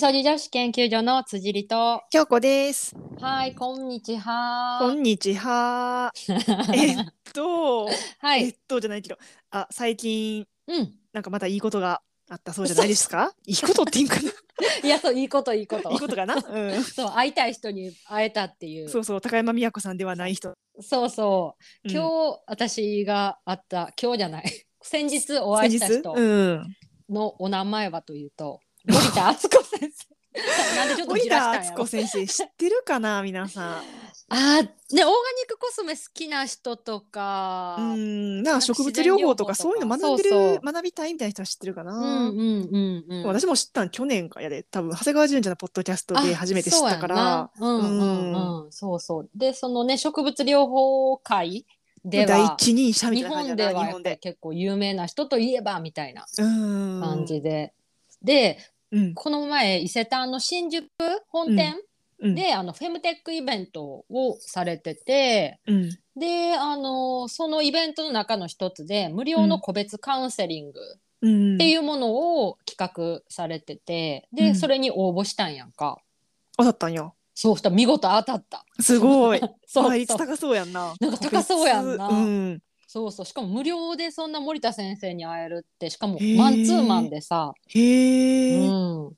[0.00, 2.02] そじ女子研究所の辻里と。
[2.08, 2.96] 京子です。
[3.20, 4.78] はい、こんにちは。
[4.80, 6.10] こんにちは。
[6.72, 7.04] えっ
[7.34, 7.84] と、
[8.18, 8.44] はい。
[8.44, 9.18] えっとじゃないけど、
[9.50, 10.94] あ、最近うん。
[11.12, 12.00] なんかまたいいことが
[12.30, 13.34] あったそうじゃないですか？
[13.44, 14.30] いいことって言うんかな？
[14.82, 15.90] いや、そう、いいこと、いいこと。
[15.90, 16.34] いいことかな？
[16.34, 16.82] うん。
[16.82, 18.88] そう、会いたい人に会えたっていう。
[18.88, 20.54] そうそう、高山美子さんではない人。
[20.80, 21.88] そうそう。
[21.88, 24.44] うん今日、私が会った、今日じゃない。
[24.80, 26.18] 先日お会いした人先日？
[26.18, 26.22] う
[26.54, 26.76] ん。
[27.10, 30.10] のお名前はというと、森田敦子先生。
[30.76, 33.82] なんでちょっと 森田敦子先生知ってるかな、皆さん。
[34.32, 35.12] あーね、オーガニッ
[35.48, 41.92] クコスメ好きな人とか、うん、なんか植物療法とかそういうの学んでる学びたいみたいな人は知ってるかな。
[41.94, 43.26] うんうんうんうん。
[43.26, 44.62] 私も知ったん去年かやで。
[44.62, 47.38] 多分長谷川純ちゃんのポッドキャストで初めて知ったから。
[47.40, 48.04] あそうやんな。
[48.04, 49.30] うんうんうん、そうそう。
[49.34, 51.66] でそのね植物療法会
[52.04, 53.50] で第は一人者み日たいな感じ
[53.92, 54.16] 本では。
[54.16, 57.00] 結構有名な人といえばみたいなうん。
[57.00, 57.74] 感じで、
[58.22, 58.58] で
[58.90, 60.86] うんこの前伊勢丹の新宿
[61.28, 61.74] 本店
[62.22, 70.80] うんで、あのフェムテックイベントをされててうんであのそのイベントの中の一つで無料の個別カウンセリング
[71.22, 75.98] うんっていうものを企画されてて、で、うんそれに応募したんやんか。
[76.56, 77.10] あだったんや。
[77.34, 78.64] そうしたら見事当たった。
[78.80, 79.40] すごい。
[79.66, 80.94] そう倍率高そうやんな。
[81.00, 82.62] なんか高そうやんなうん。
[82.92, 83.26] そうそう。
[83.26, 88.58] しかも無料でそんな森田先生に会えるってしかもマンツーマンでさ、へえ。
[88.58, 89.12] うん、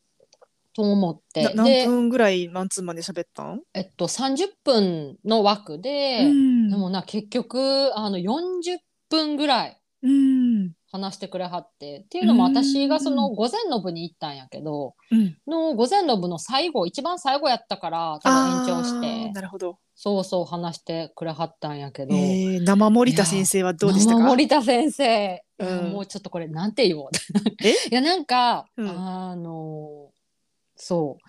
[0.74, 1.44] と思って。
[1.44, 3.62] な何で、分ぐらいマンツーマンで喋ったん？
[3.72, 6.68] えっと、30分の枠で、うん。
[6.68, 8.78] でもな結局あの40
[9.08, 9.80] 分ぐらい。
[10.02, 12.00] うん話してくれはって。
[12.04, 15.36] っていうのもうん私がその午前の部に行ったんやけどうん。
[15.48, 19.30] の午前の部の最後一番最後やったから多分延長して。
[19.32, 19.78] なるほど。
[19.94, 22.14] そうそう話してくれはったんやけど。
[22.14, 24.26] えー生森田先生はどうでした生か？
[24.28, 25.92] 森田先生、うん。
[25.92, 27.08] もうちょっとこれなんて言おう？
[27.62, 27.70] え？
[27.90, 28.88] いやなんか、うん。
[28.88, 30.10] あの
[30.76, 31.24] そう。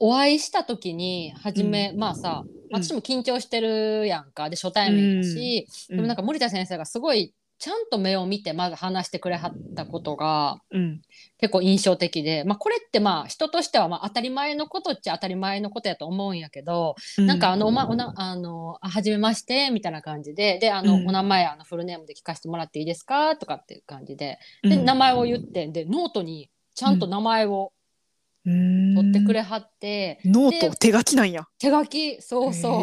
[0.00, 4.50] お会いした時に初め、まあさ私も緊張してるやんか。
[4.50, 7.32] で初対面やし、でもなんか、か森田先生がすごい
[7.64, 11.00] ちゃんと目を見てまず話してくれはったことがうん。
[11.38, 21.08] 結構印象的で、まあ、これってまあ人としてはまあ当たり前のことっちゃ当たり前のことやと思うんやけど、うん、なんかあの、おま、おな、あの、あ、はじめまして、みたいな感じで、で、あの、うん。
[21.08, 23.36] お名前、あの、フルネームで聞かせてもらっていいですか？
[23.36, 27.72] とかっていう感じで、うん、で、名前を言って、で、ノートにちゃんと名前を
[28.44, 28.94] うん。
[28.94, 31.46] 取ってくれはって、でノート手書きなんや。
[31.58, 32.82] 手書き、そうそう。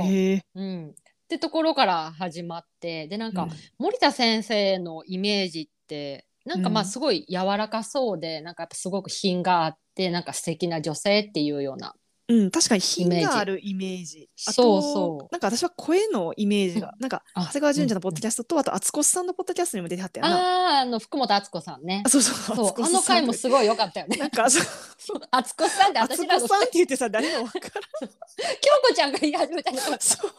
[0.56, 0.96] うん。
[1.36, 11.96] ってところから始まって、で、なんか、うん森田先生のイメージって、なんかまあ、うんすごい柔らかそうで、なんかやっぱすごく品があって、なんか素敵な女性っていうような。
[12.32, 14.30] うん、確かに品があるイメージ。
[14.48, 14.82] あとそう。
[14.82, 20.38] そうなんか私は声のイメージが、なんかあ長谷川純ちゃんのポッドキャストと、あと敦子さんのポッドキャストにも出てはったよな。
[20.38, 22.04] ああ、あの、福本敦子さんね。
[22.06, 22.10] あ。
[22.10, 24.16] そうそうそう、あの回もすごい良かったよね。
[24.16, 25.22] なんかそう。
[25.30, 28.10] あつこさんって私敦子さんって言ってさ誰もわからん。
[28.62, 29.78] 京子ちゃんが言い始めたの。
[29.78, 30.32] がそう。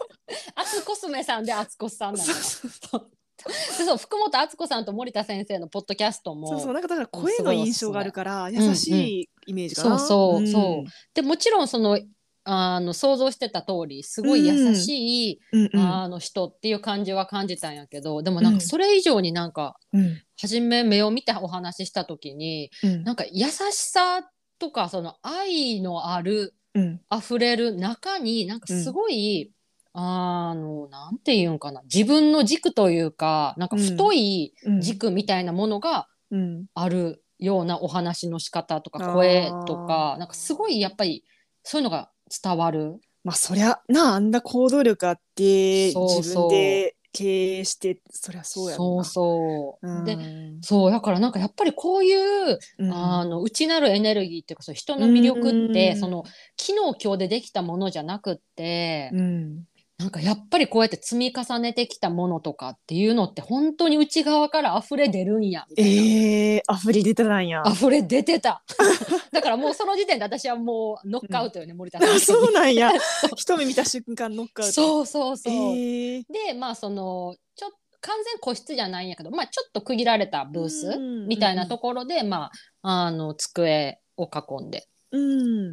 [0.54, 2.32] あつこすめさんであつこさんなの。
[2.32, 3.21] そうそうで
[3.86, 6.48] そう福本敦子さんと森田先生のポッドキャストも。
[6.48, 9.98] そうそうなんかだから声の印象があるから優しいイメージかな。
[9.98, 10.42] そうそうう。
[10.42, 10.48] ん。
[10.48, 11.98] そうでもちろんその
[12.44, 15.80] あの想像してた通りすごい優しい、うんうん。
[15.80, 20.20] あの人っていう感じは感じたんやけどでもなんかそれ以上になんか、うん。
[20.40, 23.04] 初め目を見てお話しした時にうん。
[23.04, 24.28] なんか優しさ
[24.58, 27.00] とかその愛のあるうん。
[27.14, 29.52] 溢れる中になんかすごい、
[29.94, 31.82] あのなんていうんかな。
[31.82, 34.80] 自分の軸というかなんか太いうん。
[34.80, 36.66] 軸みたいなものがうん。
[36.74, 41.24] あるようなお話の仕方とか声とかなんかすごいやっぱり
[41.62, 42.10] そういうのが
[42.42, 43.00] 伝わる。
[43.24, 50.04] まあそりゃなあんな行動力あって自分で経営してそりゃそうやろそうそう、うん。
[50.04, 50.16] で
[50.62, 52.92] そうだからなんかやっぱりこういう、うん。
[52.92, 56.00] あの内なるエネルギーっていうかそう人の魅力って、うん。
[56.00, 56.24] その
[56.58, 59.64] 昨日今日でできたものじゃなくって、うん
[60.02, 65.90] なんかやっぱりこうやって積み重ねてきたものとかっていうのって本当に内側から溢れ出るんやみたいな。
[65.90, 67.62] ええー、溢れ出てたんや。
[67.64, 68.64] 溢れ出てた
[69.30, 72.90] だからもうその時点で私はもうノックアウトよね、森田さんあそうなんや。
[73.36, 74.72] 一目見た瞬間ノックアウト。
[74.72, 82.50] そうそうそう、えーでまあそのちょ完全個室じゃないんやけど、まあ、ちょっと区切られたブースうんみたいなところで、ま
[82.82, 84.91] ああの机を囲んでうん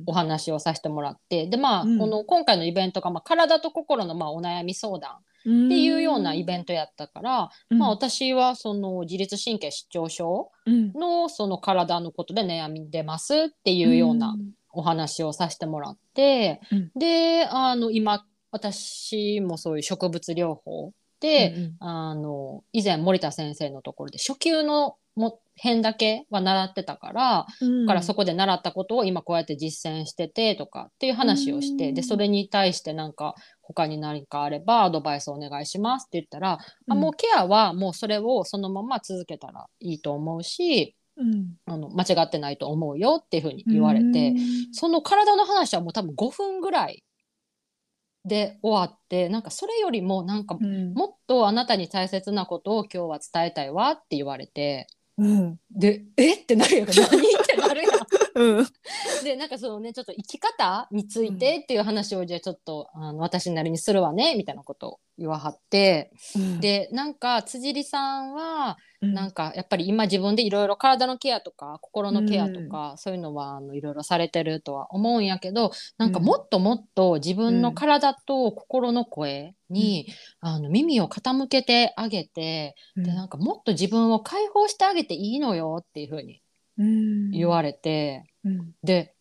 [0.05, 1.47] お話をさせてもらって。
[1.47, 1.97] でまあ、うん。
[1.97, 10.93] この今回のイベントが、まあ、体と心のまあお悩み相談っていうようなイベントやったから、まあ、あ私はその自律神経失調症うん。
[10.93, 14.35] のその体のことで悩み出ますっていうような
[14.71, 16.91] お話をさせてもらって、うん。
[16.95, 21.75] であの今私もそういう植物療法て、うんうん。
[21.79, 27.85] あの以前森田先生のところで初級のも辺だけは習ってたから、うん。
[27.85, 31.95] だからそこで習ったことを今こうやって実践しててとかっていう話をして、うん。
[31.95, 36.59] でそれに対してなんか他に何かあればアドバイスお願いしますって言ったら、
[36.89, 41.55] あもうケアはもうそれをそのまま続けたらいいと思うしうん。
[41.65, 44.33] あの間違ってないと思うよっていうふうに言われて、
[44.71, 47.03] その体の話はもう多分5分ぐらい
[48.25, 50.93] で終わってなんかそれよりもなんかうん。
[50.93, 54.87] もっとあなたに大切なことを今日は伝えたいわって言われて
[55.19, 55.59] うん。
[55.69, 56.35] でえ？
[56.35, 56.87] ってなるやん。
[56.87, 57.07] か何？
[57.07, 57.09] っ
[57.45, 57.91] てなるやん。
[58.35, 58.67] うん。
[59.23, 66.11] でなんかそのねちょっと生き方についてっていう話をじゃあちょっとあの私なりにするわねみたいなことを言わはって、
[66.61, 80.07] でなんか辻里さんはなんかやっぱり今自分でいろいろ体のケアとか心のケアとか、そういうのはいろいろされてるとは思うんやけどなんかもっともっと自分の体と心の声に、
[80.41, 86.41] あの耳を傾けてあげて、でなんかもっと自分を解放してあげていいのよっていうふうに
[87.31, 88.71] 言われて、うん。
[88.83, 89.13] で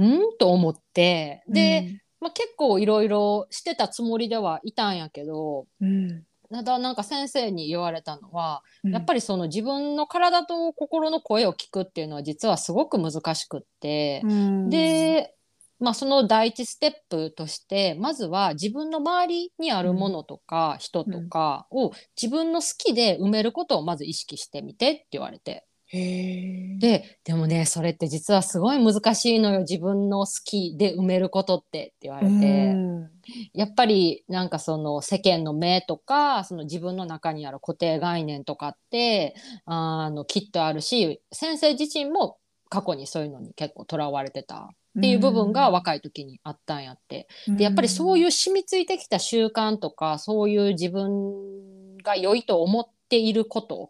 [0.00, 8.92] んと思ってで、まあ、結構いろいろしてたつもりではいたんやけどうんただなんか先生に言われたのは、うん。
[8.92, 14.70] やっぱりその自分の体と心の声を聞くっていうのは実はすごく難しくって、うん。
[14.70, 15.34] で、
[15.80, 21.90] まあ、その第一ステップとしてまずは自分の周りにあるものとか人とかを
[22.20, 25.66] 自分の好きで埋めることをまず意識してみてって言われて。
[25.92, 33.10] ででもねそれって実はすごい難しいのよ自分の好きで埋めることってって言われて、うん。
[33.52, 39.34] やっぱりなんかその世間の目とかその自分の中にある固定概念とかって
[39.66, 42.38] あのきっとあるし先生自身も
[42.70, 44.70] 過去にそういうのに結構とらわれてた。
[44.98, 47.26] っていう部分が若い時にあったんやって。
[47.48, 53.88] でやっぱりそういう染みついてきた習慣とかそういう自分が良いと思っていることうん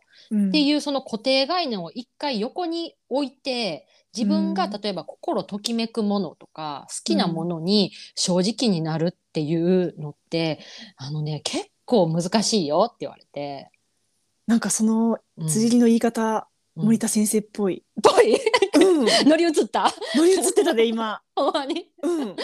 [0.49, 3.87] っていうその固定概念を一回横に置いて
[4.17, 4.70] 自分がうん。
[4.81, 10.61] 例えば心ときめくものとか好きなものに正直になるっていうのって、
[10.96, 13.70] あのね結構難しいよって言われて。
[14.46, 15.49] なんかそのうん。
[15.49, 16.84] 辻りの言い方、うん。
[16.87, 18.34] 森田先生っぽい、ぽい？
[18.75, 19.93] うん、 乗り移った？
[20.17, 21.90] 乗り移ってたで今、 ほんまに？
[22.02, 22.37] うん、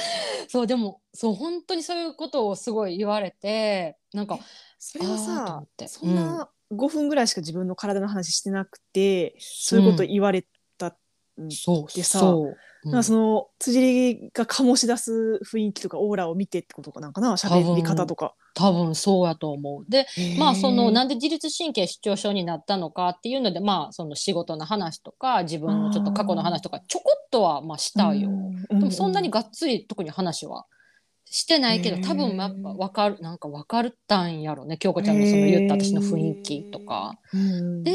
[0.48, 4.38] そうでもそう本当にそういうことをすごい言われてなんか
[4.78, 5.88] それはさって。
[5.88, 10.44] そんな5分ぐらいしか自分の体の話してなくて、そういうこと言われ
[10.76, 10.96] た
[11.40, 12.54] んそうでさそう、うん
[12.84, 18.34] なんかその辻りが醸し出す雰囲気とかオーラを見てってことかなんかな喋り方とか。
[18.54, 19.84] 多分そうやと思う。
[19.88, 20.06] で
[20.38, 28.30] まあそのなんで自律神経失調症になったのかっていうのでまあその仕事の話とか自分のちょっと過去の話とかちょこっとはまあしたよ。
[28.68, 30.66] でもそんなにがっつり特に話は
[31.30, 34.78] してないけど多分やっぱ分かるなんか分かったんやろね。
[34.78, 37.18] 京子ちゃんのその言った私の雰囲気とか。
[37.32, 37.92] うん、で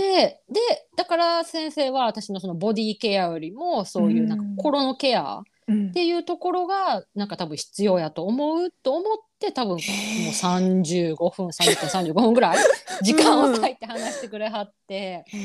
[0.50, 0.59] で
[0.95, 5.89] だから先生は私のそのボディケアよりもそういうなんかうん心のケアうん。
[5.89, 12.57] っていうところがなんか多分必要やと思うと思って多分もう35分30分35分ぐらい
[13.01, 15.38] 時間を割いて話してくれはって、へ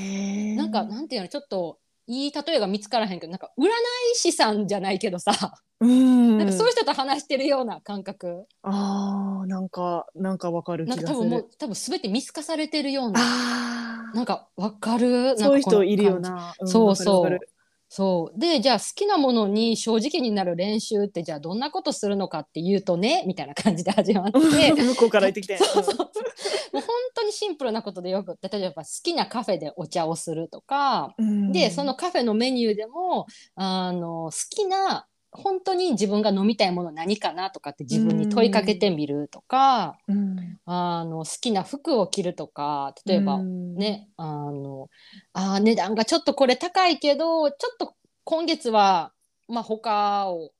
[0.54, 0.56] ー。
[0.56, 1.78] なんかなんていうのちょっと
[2.08, 3.68] いい例えが見つからへんけどなんか占い
[4.14, 5.32] 師さんじゃないけどさ、
[5.80, 8.46] うん、なんかそういう人と話してるような感覚。
[8.62, 11.14] あーなんかなんかわかる気なんがする。
[11.14, 13.20] か多分もう多分全て見透かされてるような。
[13.22, 15.06] あなんかわかる？
[15.06, 16.30] ーそういう人いるよ感じ。
[16.30, 16.54] な。
[16.64, 17.22] そうそう。
[17.22, 17.50] わかるわかる
[17.88, 18.38] そう。
[18.38, 24.38] でじゃあ好きなものに正直になる練習ってじゃあどんなことするのかっていうとねみたいな感じで始まって。
[24.76, 25.56] 向こうから言ってきて。
[25.58, 26.82] そうそうもう本
[27.14, 31.52] 当にシンプルなことでよく例えば好きなカフェでお茶をするとか、うん。
[31.52, 35.06] でそのカフェのメニューでもあの好きな
[35.38, 43.74] 本当に自分が飲みたいもの何かなとかって自分に問いかけてみるとか、うんあの好きな服を着るとか例えば、うん。
[43.74, 44.88] ねあの
[45.32, 49.12] あー値段がちょっとこれ高いけどちょっと今月は
[49.48, 50.50] まあ他を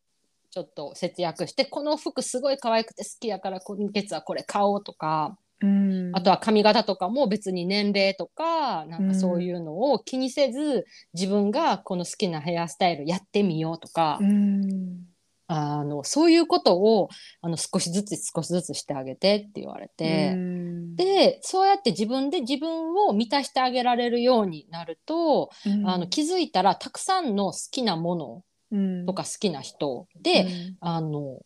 [0.50, 6.10] ちょっと節約してこの服すごい可愛くて好きやから今月はこれ買おうとか、うん。
[6.14, 15.06] あとは髪型とかも別に年齢とかなんかそういうのを気にせず、自分がこの好きなヘアスタイルやってみようとか、うん。
[15.50, 17.08] あのそういうことを
[17.40, 20.32] あの少しずつ少しずつしてあげてって言われて。
[20.34, 20.96] うん。
[20.96, 25.88] でそうやって自分で自分を満たしてあげられるようになると、うん。
[25.88, 29.06] あの気づいたらたくさんの好きなものうん。
[29.06, 30.76] とか好きな人で、うん。
[30.80, 31.40] あの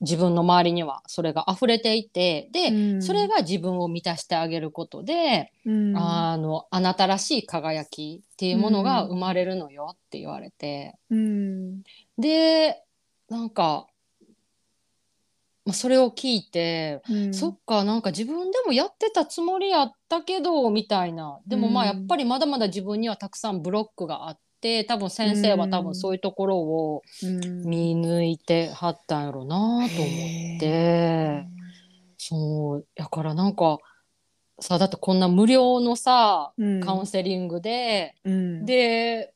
[0.00, 3.02] 自分の周りにはそれが溢れていてで、うん。
[3.02, 5.96] それが自分を満たしてあげることで、うん。
[5.96, 11.82] あのあなたらしい輝きっていうものが生まれるのよって言われて、うん。
[12.18, 12.82] で
[13.28, 13.86] なんか
[15.64, 17.34] まあ、それを聞いて、うん。
[17.34, 21.40] そっかなんか自分でもやってたつもりやったけどみたいな。
[21.46, 22.04] でもまあやうん。
[22.04, 27.62] っぱりまだまだ自分にはたくさんブロックがあって多分先生は多分そういうところをうん。
[27.62, 29.86] 見抜いてはったんやろうなと思っ
[30.58, 31.46] て。
[32.18, 32.86] そう。
[32.96, 33.78] やからなんか
[34.58, 36.80] さだってこんな無料のさうん。
[36.80, 38.66] カウンセリングで、うん。
[38.66, 39.32] で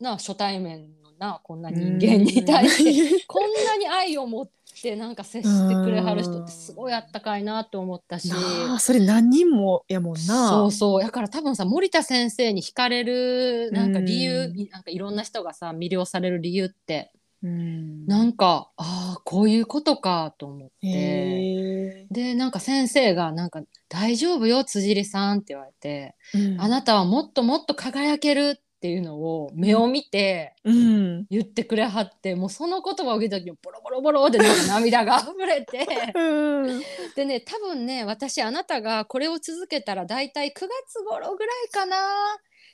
[0.00, 4.52] な初対面のなこんな人間に対して、こんなに愛を持って
[4.96, 8.30] なんか接してくれはる人ってすごいあったかいなと思ったし。
[8.78, 10.48] それ何人もやもんな。
[10.48, 11.02] そうそう。
[11.02, 14.68] だから多分さ森田先生に惹かれるなんか理由、うん。
[14.70, 17.12] なんかいろんな人がさ魅了される理由って。
[17.42, 18.06] うん。
[18.06, 20.86] なんかああこういうことかと思って。
[20.88, 26.14] へでなんか先生がなんか「大丈夫よ辻里さん」って言われて。
[26.34, 31.26] え「あなたはもっともっと輝ける」っていうのを目を見てうん。
[31.30, 35.86] 言ってくれはってもうその言葉を受けた時にボロボロボロってなんか涙が溢れて。
[36.14, 36.80] うん。
[37.16, 41.96] でね多分ね私あなたがこれを続けたらだいたい9月頃ぐらいかな。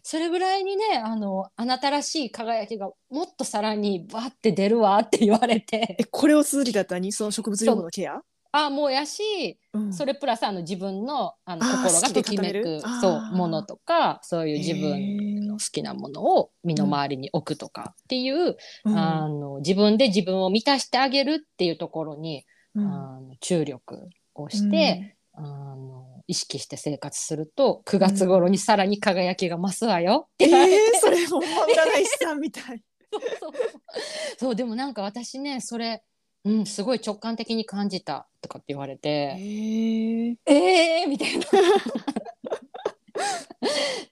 [0.02, 5.96] それぐらいにねあのあなたらしい輝きがもっとさらにバッて出るわって言われて。
[5.98, 8.20] えこれを続けたったにその植物療法のケア？
[8.56, 9.92] あもうやしうん。
[9.92, 18.96] それプラスあの自分のあの心がときめくそうものとかそういう自へ分ーの好きなものを身の回りに置くとかっていう、うん。
[18.96, 22.44] あの自分で自分を満たしてあげるっていうところに、
[22.76, 22.86] うん。
[22.86, 30.44] あの注力をして、あの意識して生活すると9月頃にさらに輝きが増すわよって。
[30.44, 32.82] え言われて、ー、それも占い師さんみたい。
[33.10, 33.52] そうそう。
[34.38, 36.04] そうでもなんか私ねそれ、
[36.44, 39.36] うん、すごい直感的に感じたとかって言われえて。
[39.36, 41.44] ー、えー、みたいな。
[41.44, 41.48] っ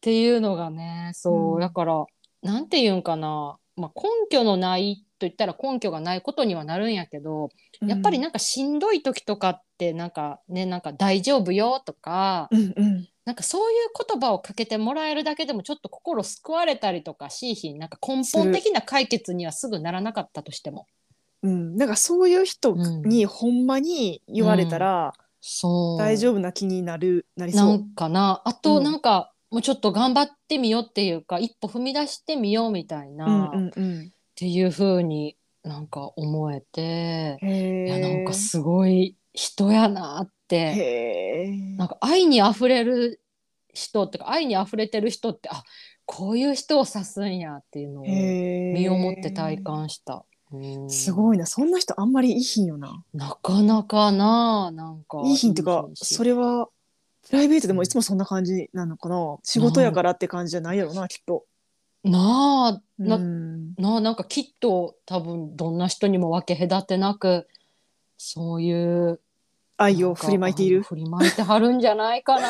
[0.01, 2.07] ていうのがねそう、うんだから
[2.43, 7.51] なんて言うんかな、まあ、根拠のないと言ったら根拠がないことにはなるんやけど、
[7.83, 20.89] やっぱりなんかしんどい時とかってなんかねなんか大丈夫よとか、うんうんなんかそういう言葉をかけてもらえるだけでもちょっと心救われたりとかしいひんなんか根本的な解決にはすぐならなかったとしても。
[21.43, 25.99] うん、なんかそういう人にほんまに言われたらそう。
[25.99, 27.75] 大丈夫な気になるなりなそう。
[27.75, 28.43] んかな。
[28.45, 28.85] あとうん。
[28.85, 34.13] なんか、もうちょっと頑張ってみようっていうか一歩踏み出してみようみたいな、うんっうんうん。
[34.35, 40.57] ていう風になんか思えて、へいやなんかえすごい人やなって。
[40.57, 43.21] へえなんか愛にあふれる
[43.75, 45.65] 人ってか愛にあふれてる人ってあ
[46.07, 50.25] こういう人を指すんやっていうのを身身をもって体感した。
[50.53, 50.91] うん。
[50.91, 51.47] すごいな。
[51.47, 53.03] そんな人あんまりいいひんよな。
[53.15, 55.23] なかなかななんか。
[55.25, 56.69] いいひんっていうかしそれは
[57.29, 59.39] プライベートでもいつもそんな感じなのかな。
[59.43, 61.45] 仕事やからって感じじゃないやろなきっと。
[62.05, 63.75] なあな,、うん。
[63.77, 67.47] なあなんかきっと多分どんな人にも分け隔てなく
[68.19, 69.21] そういう
[69.77, 70.83] 愛を振りまいている。
[70.83, 72.49] 振りまいてはるんじゃないかな。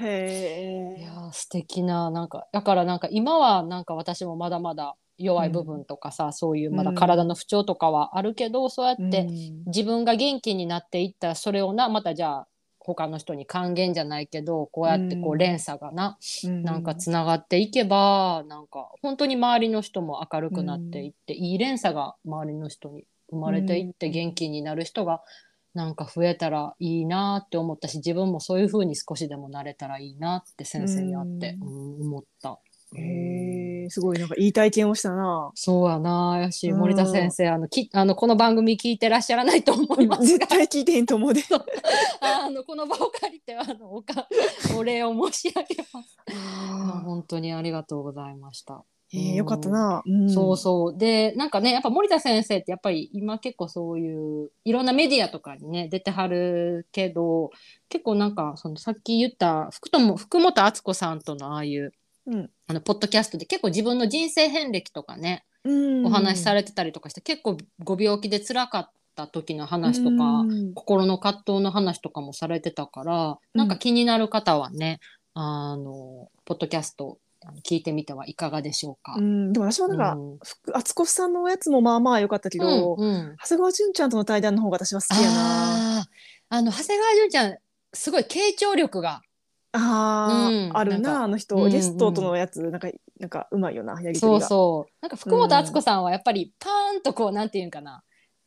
[0.00, 1.00] へえ。
[1.00, 9.26] いやー素敵ななんかだからなんか今はなんか私もまだまだ弱い部分とかさ、そういうまだ体の不調とかはあるけど、そうやって
[9.66, 15.38] 自分が元気になっていったらそれをなまたじゃあ他の人に還元じゃないけどこうやってこううん。
[15.38, 16.62] 連鎖がな、うん。
[16.62, 24.12] なんかつながっていけばなんか本当に周りの人も明るくなっていって、いい連鎖が周りの人に生まれていってうん。
[24.12, 25.22] 元気になる人が
[25.74, 32.06] なんか増えたらいいなって思ったし自分もそういう風に少しでもなれたらいいなって先生に会って、ううん。
[32.06, 32.58] 思った。
[32.94, 35.50] へえすごいなんかいい体験をしたな。
[35.54, 36.78] そうやなやしうん。
[36.78, 41.42] 森田先生あのきあのこの番組聞いてらっしゃらないと思います絶が対聞いてへんと思うで。
[42.20, 44.28] あのこの場を借りてあのおか
[44.76, 46.16] お礼を申し上げます。
[46.32, 48.84] あ本当にありがとうございました。
[49.12, 50.30] えーよかったな、うん。
[50.30, 50.98] そうそう。
[50.98, 57.50] でなんかねやっぱ森田先生ってやっぱり今結構そういういろんなメディアとかにね出てはるけど
[57.88, 61.92] 結構なんかそのさっき言った福友福本敦子さんとのああいう
[62.26, 62.50] うん。
[62.66, 66.06] あのポッドキャストで結構自分の人生遍歴とかね、うん。
[66.06, 70.74] お話しされてたりとかして結構ご病気で辛かった時の話とか、うん。
[70.74, 73.36] 心の葛藤の話とかもされてたから、うん。
[73.54, 75.00] なんか気になる方はね
[75.34, 77.18] あのポッドキャスト
[77.62, 79.14] 聞いてみてはいかがでしょうか。
[79.16, 80.38] うん、でも私はなんか、うん。
[80.94, 83.36] 子さんのやつもまあまあ良かったけど、うんうん。
[83.40, 86.06] 長谷川純ちゃんとの対談の方が私は好きやな。
[86.48, 87.56] あの長谷川純ちゃん
[87.92, 89.22] すごい傾聴力が
[89.76, 90.76] あー、うん。
[90.76, 91.70] あるなあの人、うんうん。
[91.70, 94.40] ゲストとのやつなんかなんかうまいよなやりとそう。
[94.40, 94.92] そう。
[95.00, 98.02] なんか福本敦子さんはやっぱりパーンとこうなんていうんかな。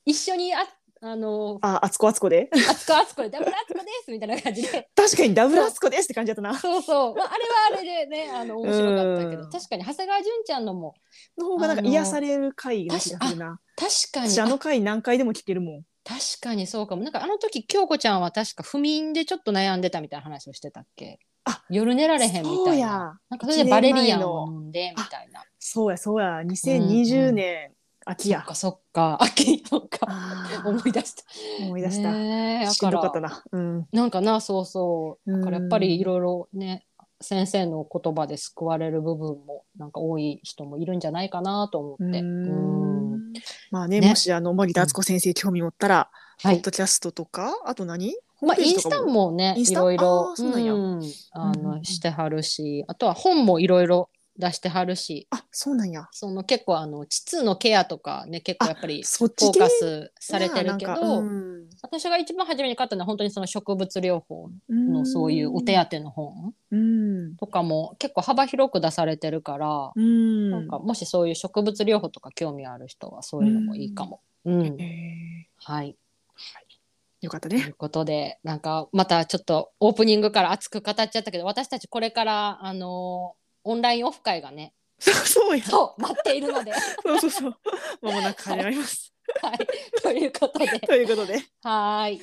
[0.06, 0.60] 一緒にあ
[1.02, 2.50] あのあ、敦子敦子で。
[2.52, 4.90] 敦子敦子でダブル敦子ですみたいな感じで。
[4.96, 6.60] 確かにダブル敦子ですって感じだったな。
[6.60, 9.44] そうそう、まあ、あれはあれでねあの面白かったけど。
[9.44, 9.50] うん。
[9.50, 10.96] 確かに長谷川純ちゃんのも
[11.38, 12.98] の方がなんか癒される回が
[13.38, 13.60] な。
[13.78, 14.30] 確かに。
[14.30, 15.84] 私あのあ回何回でも聞けるもん。
[16.10, 17.04] 確かにそうかも。
[17.04, 21.20] なんかあの時京子ちゃんは確か不眠でちょっと悩んでたみたいな話をしてたっけ？
[21.46, 22.72] あ夜寝られへんみそうや。
[22.72, 24.94] たいななんかそれでバレリアンを飲んで。
[24.98, 26.42] みたいなそうやそうや。
[26.42, 27.72] 2020年
[28.06, 28.40] 秋や。
[28.40, 29.18] そっかそっか。
[29.24, 30.00] 秋そっか。
[30.10, 30.70] あー。
[30.70, 31.24] 思い出した。
[31.66, 33.44] 思い出した、ねしんどかったらな。
[33.52, 33.88] うん。
[33.92, 35.32] なんかなそうそう。
[35.32, 35.82] だからやっぱうん。
[35.84, 36.86] りいろいろね
[37.22, 42.04] 先生の言葉で救われる部分もなんか多い人もいるんじゃないかなと思って。
[42.04, 43.14] ううん。
[43.16, 43.34] ん。
[43.72, 44.10] まあねね。
[44.10, 46.10] もしあの森田敦子先生興味持ったら、
[46.42, 50.34] はいポッドキャストとかあと何まあ、インスタもねいろいろ
[51.34, 54.10] あのしてはるしあとは本もいろいろ
[54.40, 55.28] 出してはるし。
[55.32, 56.08] あそうなんや。
[56.12, 61.70] その結構あの膣のケアとかね結構やっぱりフォーカスされてるけなど、うん。
[61.82, 67.36] 私が一番初めに買ったのは本当にその植物療法うんのそういうお手当の本うん。
[67.36, 70.52] とかも結構幅広く出されてるから、うん。
[70.52, 74.22] なんかもしそういう植物療法とか興味ある人はそういうのもいいかも。
[74.46, 74.82] うん。
[74.82, 75.48] え。
[75.58, 75.98] はい。
[77.22, 77.62] ーよかったね。
[77.62, 83.34] ということでなんかまたちょっとオープニングから熱く語っちゃったけど私たちこれからあの
[83.70, 84.74] オンラインオフ会がね。
[84.98, 85.64] そ うそうや。
[85.64, 87.56] そう待っているので、は そうそうそう。
[88.02, 89.14] まもなく始まります。
[90.00, 90.80] い、ということで。
[90.80, 91.40] ということで。
[91.62, 92.22] はーい。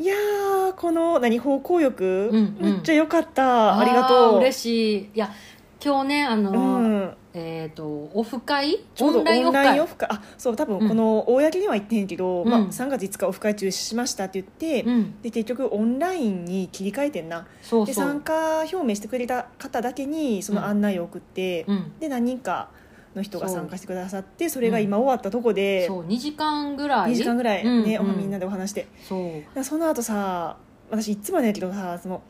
[0.00, 2.72] いやーこの何方向浴、うんうん。
[2.72, 3.78] めっちゃ良かった。
[3.78, 4.34] ありがとう。
[4.34, 5.10] ー嬉しい。
[5.14, 5.32] いや
[5.80, 8.78] 今日ねあの、うん、えっ、とオフ会？
[8.94, 9.48] ちょうどオンライン
[9.82, 10.08] オフ会？
[10.08, 10.08] 会。
[10.08, 10.88] あそう多分うん。
[10.88, 12.48] この公には言ってへんけど、うん。
[12.48, 15.20] まあ、3月5日オフ会中止しましたって言って、うん。
[15.20, 17.46] で結局オンラインに切り替えてんな。
[17.86, 21.92] で参加表明してくれた方だけにその案内を送って、うん。
[21.98, 22.68] で何人か
[23.16, 27.64] の人が参加してくださってそれが今終わったとこで、そう2時間ぐらい？2時間ぐらい。
[27.64, 27.84] うん。
[27.84, 28.16] ね、おうん。
[28.16, 28.86] みんなでお話して。
[29.02, 30.56] そその後さ
[30.90, 32.22] 私いつもやけどさその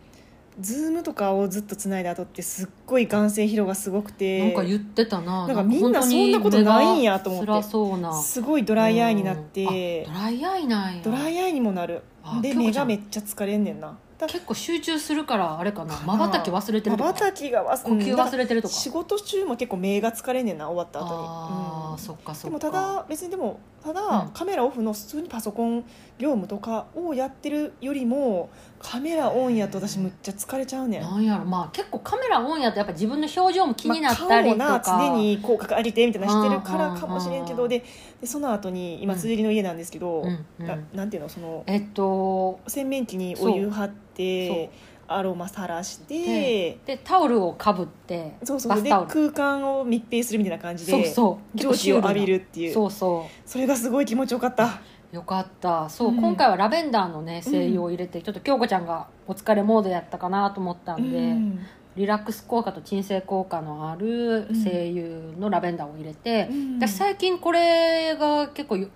[0.60, 4.38] Zoom とかをずっとつないだ後ってすっごい眼精疲労がすごくて。
[4.38, 5.46] なんか言ってたな。
[5.46, 7.46] なんかみんなそんなことないんやと思って。
[7.46, 8.12] 辛そうな。
[8.14, 10.04] すごいドライアイになって。
[10.08, 10.14] うん。
[10.14, 11.02] あドライアイなんや。
[11.02, 12.02] ドライアイにもなる。
[12.40, 13.98] で目がめっちゃ疲れんねんな。
[14.16, 16.00] だ結構集中するからあれかな。
[16.06, 18.74] まばたき忘れてるまばたきが忘呼吸忘れてるとか。
[18.74, 21.12] 仕事中も結構目が疲れんねんな終わった後に。
[21.12, 21.98] ああ、うん。
[21.98, 22.58] そっかそっか。
[22.58, 24.28] でもただ別にでもただ、うん。
[24.30, 25.84] カメラオフの普通にパソコン
[26.18, 28.50] 業務とかをやってるよりも
[28.84, 31.00] カメラオンやと私むっちゃ疲れちゃうねん。
[31.00, 31.44] なんやろ。
[31.46, 37.66] まあ結構カメラオンやとやっぱ自分の表情も気になったりとか、まあ、顔もな常に口角上げてみたいなしてるからかもしれんけど。
[37.66, 37.82] で
[38.20, 44.70] でその後に今うん辻りの家なんですけど、うんうんななんていうのそのえっと洗面器にお湯張って
[45.06, 51.58] アロマさらしてでタオルをかぶってそうそうで空間を密閉するみたいな感じそうでそう。
[51.58, 52.74] 蒸気を浴びるっていう。
[52.74, 54.64] そうそそれがすごい気持ちよかった。
[54.64, 54.68] う
[55.14, 55.88] よかった。
[55.88, 56.16] そう、うん。
[56.16, 61.58] 今回はラベンダーのね精油を入れて、ちょっと京子ちゃんがお疲れモードやったかなと思ったんで、うん。
[61.96, 64.56] リラックス効果と鎮静効果のあるうん。
[64.56, 66.78] 精油のラベンダーを入れて、うん。
[66.80, 68.88] 私最近これが結構よ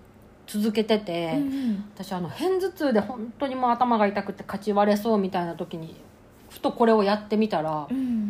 [0.45, 5.95] 続けてて、うん私あの片頭痛で本当にもう頭が痛くてかち割れそうみたいな時に
[6.49, 8.28] ふとこれをやってみたら、うん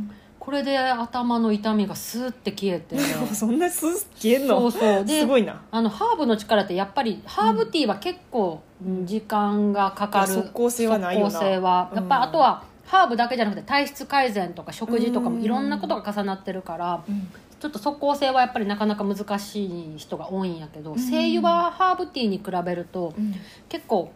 [0.49, 2.97] これで頭の痛みがスーって消えて。
[3.35, 3.85] そんなす
[4.15, 4.59] 消えんの？
[4.71, 5.05] そうそう。
[5.05, 5.61] ですごいな。
[5.69, 9.05] あのハーブの力ってやっぱりハーブティーは結構うん。
[9.05, 11.43] 時間がかかる、いや即効性はないよな。
[11.43, 12.13] やっぱうん。
[12.13, 17.27] あとはハーブだけじゃなくて体質改善とか食事とかもいろんなことが重なってるからうん。
[17.59, 20.97] ちょっと即効性はやっぱりなかなか難しい人が多いんやけど、うん。
[20.97, 23.35] 精油はハーブティーに比べるとうん。
[23.69, 24.11] 結構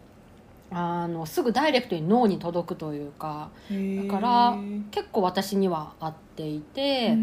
[0.70, 4.56] あのすぐダイレクトに脳に届くというかだから
[4.90, 7.16] 結構私には合っていて、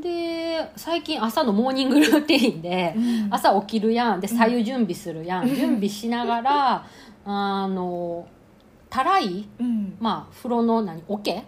[0.00, 2.94] で最近朝のモーニングルーティンで
[3.30, 4.20] 朝起きるやん。
[4.20, 5.56] で左右準備するやん、うん。
[5.56, 6.86] 準備しながら
[7.24, 8.28] あの
[8.88, 9.96] たらいうん。
[9.98, 11.42] まあ風呂の何桶？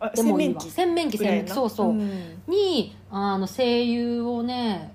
[0.00, 0.60] あでもいいわ。
[0.60, 1.50] 洗洗面器洗面器。
[1.50, 2.42] そうそう、ん。
[2.46, 4.92] にあの精油をね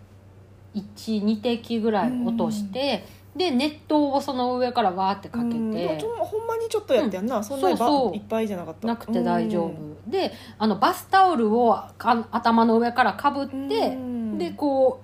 [0.75, 5.71] 12滴ぐらい落として、で熱湯をその上からわーってかけて、うん。
[5.71, 8.15] でもほんまにちょっとやってやんな、そんなにばそうそう。
[8.15, 8.87] いっぱいじゃなかった。
[8.87, 14.37] なくて大丈夫、うんであのバスタオルをか頭の上からかぶって、うん。
[14.37, 15.01] でこ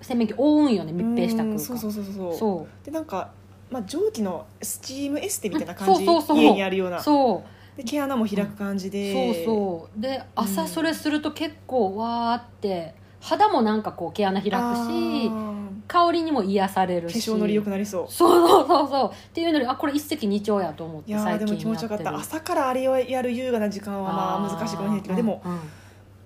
[0.00, 1.58] う洗面器覆うんよね密閉した空間、うん。
[1.58, 2.34] そうそうそうそう。
[2.34, 2.84] そう。
[2.84, 3.30] でなんか、
[3.70, 6.44] まあ、蒸気のスチームエステみたいな感じ、うんそうそうそう。
[6.44, 7.00] 家にあるような。
[7.00, 7.76] そう。
[7.76, 10.00] で毛穴も開く感じで、そうそう。
[10.00, 18.12] で朝それすると結構わーって肌もなんかこう毛穴開くあしー香りにも癒される化し粧のり良くなりそう。
[18.12, 19.10] そうそうそうそう。
[19.10, 22.16] っていうのにあこれ一石二鳥やと思っいやーて最近でも気持ちよかった。
[22.16, 25.60] 朝からあれをやる優雅な時間はまあ難しいかもしれないけどでも、うんうん。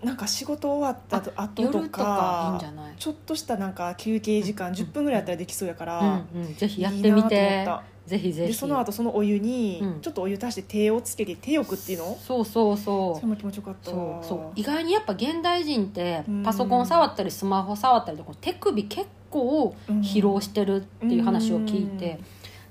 [0.05, 2.63] なんか仕事終わったと後と夜とか
[2.99, 4.75] ちょっとしたなんか休憩時間うん。
[4.75, 7.67] 10分ぐらいやったらできそうやから、うんうん、ぜひやってみて。
[8.07, 8.55] ぜひぜひ。
[8.55, 10.01] その後そのお湯にうん。
[10.01, 12.17] ちょっとお湯足して手をつけて手浴っていうの？
[12.23, 13.15] そうそうそう。
[13.17, 13.91] それも気持ちよかった。
[13.91, 14.53] わそうそう。
[14.55, 16.43] 意外にやっぱ現代人ってうん。
[16.45, 22.19] パソコン触ったりスマホ触ったりとか手首結構疲労してるっていう話を聞いて、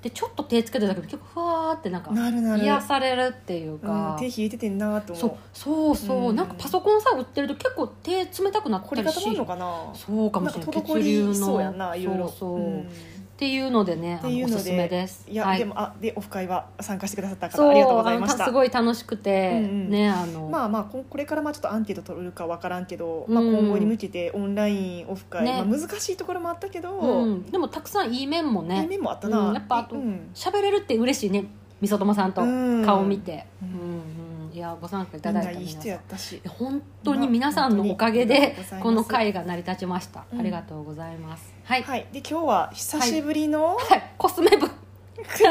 [0.02, 2.12] でちょっと手つけてるだけで結構ふわーってなんか
[2.58, 5.30] 癒されるっていううんか、手冷えててんなとそう。
[5.32, 6.36] 思うそうそう、うん。
[6.36, 9.92] なんかパソコンさ売ってると結構手冷たくなったりしもあるのかな？
[9.96, 12.28] そうかもしれないなんか滞りそうやないろいろ。
[12.28, 12.90] そうそう、うん
[13.38, 15.24] っていうのでねのおすすめです。
[15.30, 15.60] いや、はい。
[15.60, 18.46] でもあでオフ会は参加してくださった方ありがとうございました。
[18.46, 19.90] すごい楽しくて、うんうん。
[19.92, 25.64] ねあの、まあまあここれからまあちょっとアンケート取るかわからんけど、まあ、うん今後に向けてオンラインオフ会、ね。
[25.64, 29.54] まあ、難しいところもあったけど、うん、でもたくさんいい面もいいね面もあったな、うん。
[29.54, 30.32] やっぱあとうん。
[30.34, 31.46] 喋れるって嬉しいね
[31.80, 32.84] みそともさんとうん。
[32.84, 33.86] 顔見て、ううんんう
[34.24, 34.27] ん
[34.58, 35.54] いやご参加いみただいたん。
[35.54, 36.42] ないい人やったし。
[36.48, 41.54] 本当に皆さんのおかげでこの会が成り立ちました、うんありがとうございます。
[41.64, 42.00] はい、はい。
[42.00, 42.08] はい。
[42.12, 43.78] で今日は久しぶりの、
[44.18, 44.68] コスメ部。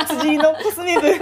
[0.08, 1.08] 辻の コスメ部。
[1.08, 1.12] い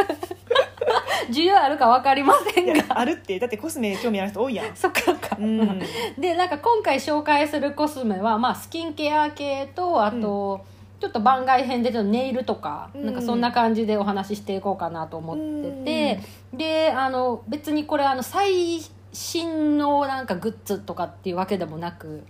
[1.31, 3.38] 需要あるか分かりませんやがあるって。
[3.38, 4.73] だってコスメ興味ある人多いやん。
[4.77, 5.79] そっかそっか、うん。
[6.18, 10.64] でなんか今回紹介するコスメは、まあ、スキンケア系とあと、
[11.04, 13.04] ちょっと番外編でちょっとネイルとか、うん。
[13.04, 16.20] なんかそんな感じでお話ししていこうかなと思ってて、
[16.56, 18.80] であの別にこれあの最
[19.12, 22.24] 新のなんかグッズとかっていうわけでもなく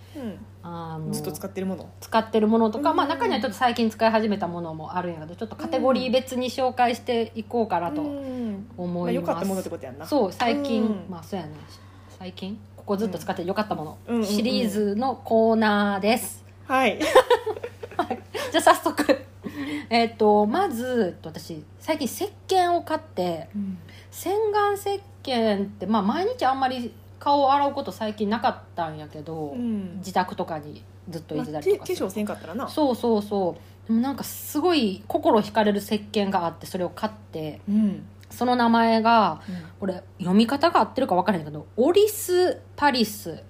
[0.64, 1.88] あのうんずっと使ってるもの？
[2.00, 2.96] 使ってるものとか、うん。
[2.96, 8.66] まあ、中にはちょっと最近使い始めたものもあるんやけどちょっとカテゴリー別に紹介していこうかなとうん。
[8.76, 9.08] ま思います。
[9.10, 10.04] あ良かったものってことやんな。
[10.04, 11.06] そう最近、うん。
[11.08, 11.52] まあそうやね
[12.18, 12.58] 最近？
[12.76, 14.14] ここずっと使ってよかったもの、うん。
[14.16, 14.34] うんうんうん。
[14.34, 16.98] シリーズのコーナーですはい。
[18.52, 19.24] じゃあ早速。
[19.90, 23.48] えっとまずえっと私最近石鹸を買って
[24.10, 29.96] 洗顔石鹸って、まあ、毎日あんまり顔を洗うこと最近なかったんやけど、うん。
[29.98, 32.68] 自宅とかにずっといまあてたりとかするけ化粧せんかったらな。
[32.68, 33.88] そうそうそう。
[33.88, 38.06] でもなんかすごい心惹かれる石鹸があってそれを買ってうん。
[38.30, 39.40] その名前が
[39.78, 43.42] これ読み方が合ってるか分からないけどオリス・パリス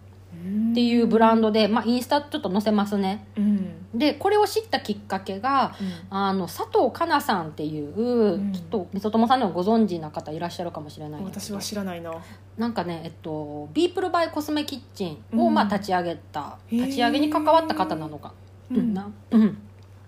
[0.44, 3.26] っていうブランドで、まあ、インスタちょっと載せますね。
[3.36, 3.88] うん。
[3.94, 5.74] でこれを知ったきっかけが
[6.10, 8.52] あの佐藤かなさんっていう、ん。
[8.52, 11.22] きっとみそともさんでもご存知な方いらっしゃるかもしれない。
[11.24, 12.12] 私は知らないな。
[12.58, 15.54] なんかねえっとビープルバイコスメキッチンを、うん。
[15.54, 18.32] まあ、立ち上げた立ち上げに関わった方なのか。
[18.70, 18.92] うん。
[18.92, 19.58] なうん。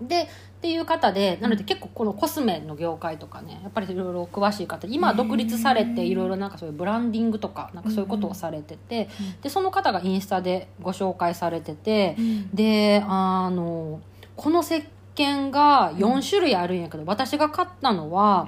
[0.02, 9.08] でっていう方でなので結構このコスメの業界とかねやっぱりいろいろ詳しい方今は独立されていろいろなんかそういうブランディングとかなんかそういうことをされてて
[9.42, 12.16] でその方がインスタでご紹介されてて
[12.54, 14.00] であの
[14.34, 14.82] この石
[15.14, 18.46] 鹸が4種類あるんやけど私が買ったのは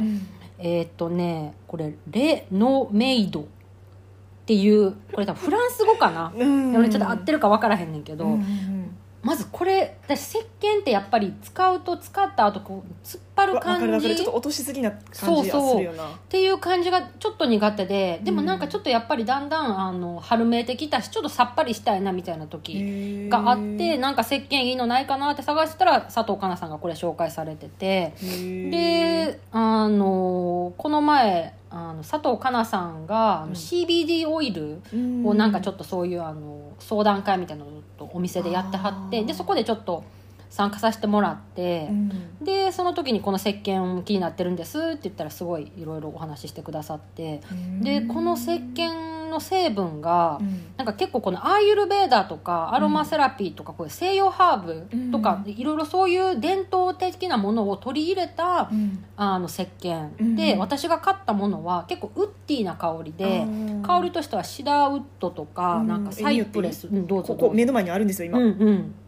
[0.58, 3.44] えーっとねこれレノメイドっ
[4.46, 6.32] ていうこれ多分フランス語かな？
[6.34, 6.72] うん。
[6.72, 8.38] でもねちょっと合ってるか分からへんねんけど、
[9.20, 14.14] まずこれ私石鹸ってやっぱり使うと使った後こう突っ張る感じ。
[14.14, 16.04] ちょっと落としすぎな感じがするよな。
[16.28, 18.20] ていう感じがちょっと苦手で。
[18.22, 28.14] でもなんかちょっとやっぱりだんだんあの春めいてきたしちょっとさっぱりしたいなみたいな時があってなんか石鹸いいのないかなって探したら佐藤かなさんがこれ紹介されてて。
[28.70, 34.80] であのこの前あの佐藤かなさんが CBD オイル
[35.24, 37.77] をなんかちょっとそういうあの相談会みたいなのを
[38.12, 40.04] お店でやってはってでそこでちょっと
[40.50, 41.88] 参加させてもらって、
[42.42, 47.42] でその時にこの石鹸気になってるんですって言ったらすごいいろいろお話ししてくださって
[47.80, 50.40] でこの石鹸の成分が
[50.76, 55.52] なんか結構このアーユルベーダーとかアロマセラピーとかこういう西洋ハーブとかうん。
[55.52, 58.70] いろいろそういう伝統的なものを取り入れた
[59.16, 60.36] あの石鹸。
[60.36, 60.58] でうん。
[60.58, 63.46] 私が買ったものは結構ウッディな香りで
[63.82, 65.88] 香りとしてはシダーウッドとかうん。
[65.88, 66.86] なんかサイプレス。
[66.86, 66.90] う。
[66.90, 67.42] んどうぞどうぞ。
[67.42, 68.38] ここ目の前にあるんですよ今。
[68.38, 68.94] うんうん。
[69.06, 69.07] あ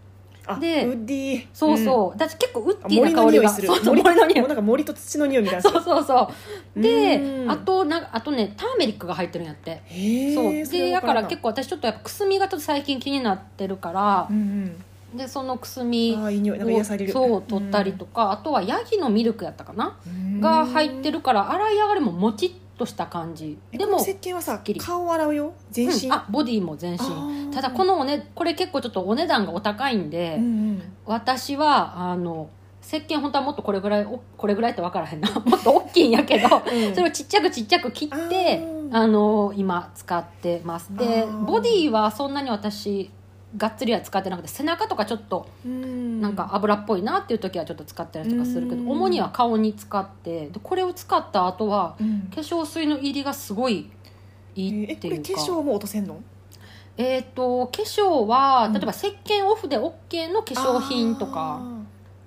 [0.58, 1.46] でウッディ。
[1.52, 2.08] そうそう。
[2.10, 3.48] 私結構ウッうんディ森な香りが。
[3.48, 3.84] そうそう。
[3.84, 4.40] 森森の匂い。
[4.40, 5.62] もうなんか森と土の匂いみたいな。
[5.62, 6.30] そうそうそ
[6.76, 6.80] う。
[6.80, 7.50] でうん。
[7.50, 9.82] あとなあとねターメリックが入ってるんやって。
[9.84, 10.78] へえそう。
[10.80, 14.26] でだから結構私ちょっとやっぱくすみがちょっと最近気になってるから。
[14.30, 14.76] うん
[15.14, 16.58] でそのくすみうんあーいい匂い。
[16.58, 17.12] なんか癒される。
[17.12, 20.40] そう取ったりとか、あとはヤギのミルクやったかな、うん。
[20.40, 23.58] が入ってるから洗い上がりももちっとした感じ。
[23.72, 25.52] でも石鹸はさ顔洗うよ？
[25.70, 26.06] 全身？
[26.06, 26.12] うん。
[26.14, 27.54] あボディも全身。
[27.54, 30.82] ただこのおねこれ結構ちょっとお値段がお高いんで、うんうん。
[31.04, 32.48] 私はあの
[32.82, 35.28] 石鹸本当はもっとこれぐらいおこれぐらいって分からへんな。
[35.44, 36.94] もっと大きいんやけど、うん。
[36.94, 40.96] それをちっちゃくちっちゃく切ってあの今使ってます。
[40.96, 43.10] でボディはそんなに私
[43.56, 46.20] がっつりは使ってなくて背中とかちょっとうん。
[46.20, 48.90] なんか油っぽいなっていう時はちょっと使ったりとかするけど、うん。
[48.90, 52.30] 主には顔に使ってでこれを使った後はうん。
[52.34, 53.90] 化粧水の入りがすごい
[54.54, 56.20] いいっていうか、化粧も落とせんの？
[56.96, 61.60] えっ、と化粧はうん例えば石鹸オフで OK の化粧品とか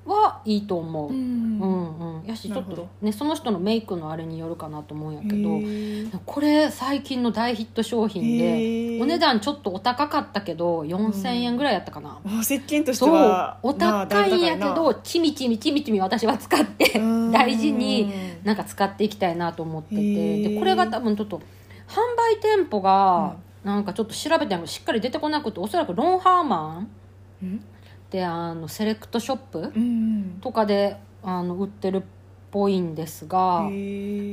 [0.05, 0.57] はい。
[0.57, 13.13] いと思う、ううんんうん、やしちょっとねその人のメイクのあれによるかなと思うんやけどこれ最近の大ヒット商品でお値段ちょっとお高かったけど4000円ぐらいやったかな、あ石鹸としてそう。
[13.13, 16.99] はお高いんやけどちみちみちみちみ私は使って
[17.31, 18.11] 大事に
[18.43, 20.23] なんか使っていきたいなと思ってて。
[20.49, 21.41] でこれが多分ちょっと
[21.87, 26.85] 販売店舗がなんかちょっと調べてんけどしっかり出てこなくておそらくロンハーマ
[27.43, 27.63] ン
[28.13, 32.02] うんであのセレクトショップうんとかであの売ってるっ
[32.52, 33.62] ぽいんですが、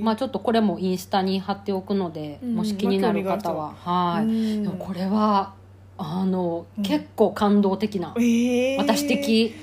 [0.02, 4.20] まあ、ちょっとこれもインスタに貼っておくので、うんもし気になる方は、は。
[4.20, 4.62] い、うん。
[4.64, 5.54] でもこれは
[5.96, 6.84] あの、うん。
[6.84, 8.76] 結構感動的な、えー。
[8.76, 9.54] 私的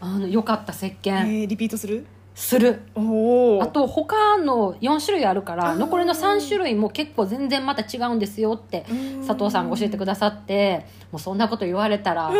[0.00, 2.04] あの良かった石え鹸ーリピートする？
[2.34, 8.86] する、あと他の4種類あるから残りの3種類も結構全然また違うんですよって
[9.26, 12.30] 佐藤さんが教えてくださって もうそんなこと言われたら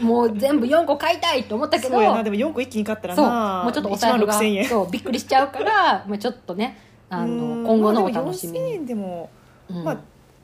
[0.00, 2.22] もう全部4個買いたいと思ったけどそうやな。
[2.22, 3.26] でも4個一気に買ったらそう。
[3.26, 7.64] なもうちょっとお財布が1万6000円そうびっくりしちゃうからまあちょっとねあうん。
[7.64, 9.30] の今後のお楽しみ4000に、円でも
[9.68, 9.84] うん。
[9.84, 9.96] まあ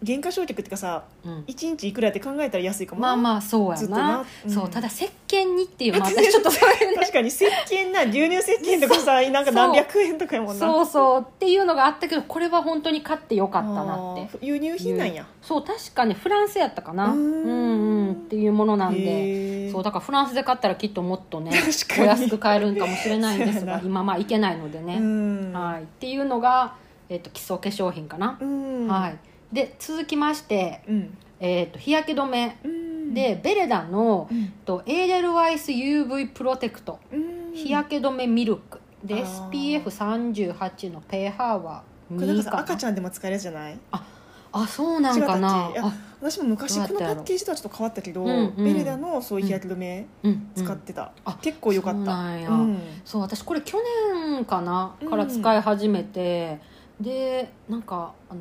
[0.04, 1.44] 原価償却ってかさうん。
[1.44, 3.06] 1日いくらって考えたら安いかも。
[3.06, 4.24] あまあまあそうやな。
[4.44, 4.50] うん。
[4.50, 6.96] そうただ石鹸にっていうのは 私ちょっとそういうね。
[6.96, 10.66] 確かに石鹸な牛乳石鹸とかさなんか何百円とかやもんな。
[10.66, 11.20] そうそう。
[11.20, 14.46] っていうのがあったけどこれは本当に買ってよかったなって。
[14.46, 15.26] 輸入品なんや。
[15.40, 17.06] そう確かにフランスやったかな。
[17.06, 17.44] うん。
[17.44, 19.70] んうんっていうものなんで。
[19.70, 25.52] そうだからフランスで買ったらきっともっとねお安く買えるんかもしれないんですが今まあいけないのでうね、ん。
[25.52, 26.74] はい、っていうのが、
[27.08, 28.88] えっと基礎化粧品かな、うん。
[28.88, 29.18] はい、
[29.52, 31.18] で続きまして、うん。
[31.40, 32.58] えっと日焼け止め。
[32.64, 33.14] うん。
[33.14, 34.52] でベレダの、うん。
[34.64, 36.98] とエーデルワイス UV プロテクト。
[37.12, 37.52] うん。
[37.54, 38.80] 日焼け止めミルク。
[39.04, 39.82] であー。
[39.84, 42.52] SPF38 の pH はこれなんか2かな。
[42.52, 43.78] さ赤ちゃんでも使えるじゃない？
[44.52, 45.70] あそうなんかな。
[46.20, 48.64] 私も昔このパッケージとはちょっと変わったけど、うんうん。
[48.64, 50.64] ベレダのそういう日焼け止めうんうん。
[50.64, 52.12] 使ってた、あ結構良かった。
[52.12, 52.78] そううん。
[53.04, 53.78] そう私これ去
[54.24, 55.10] 年かなうん。
[55.10, 56.58] から使い始めて、
[57.00, 58.40] でなんかあの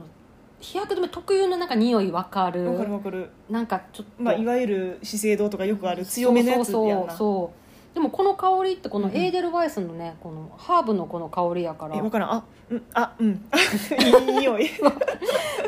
[0.60, 2.66] 日焼け止め特有のなんか匂いわかる。
[2.72, 7.96] わかるわかる、なんかちょっと、まあ、いわゆる資生堂とかよくある強めのやつそうそうそう。
[7.96, 11.96] でもこの香りってこのうんエーデルワイスのねこのハーブのこの香りやから。
[11.96, 12.32] えわからん。
[12.32, 13.30] あうんあうん。
[14.30, 14.70] いい匂い。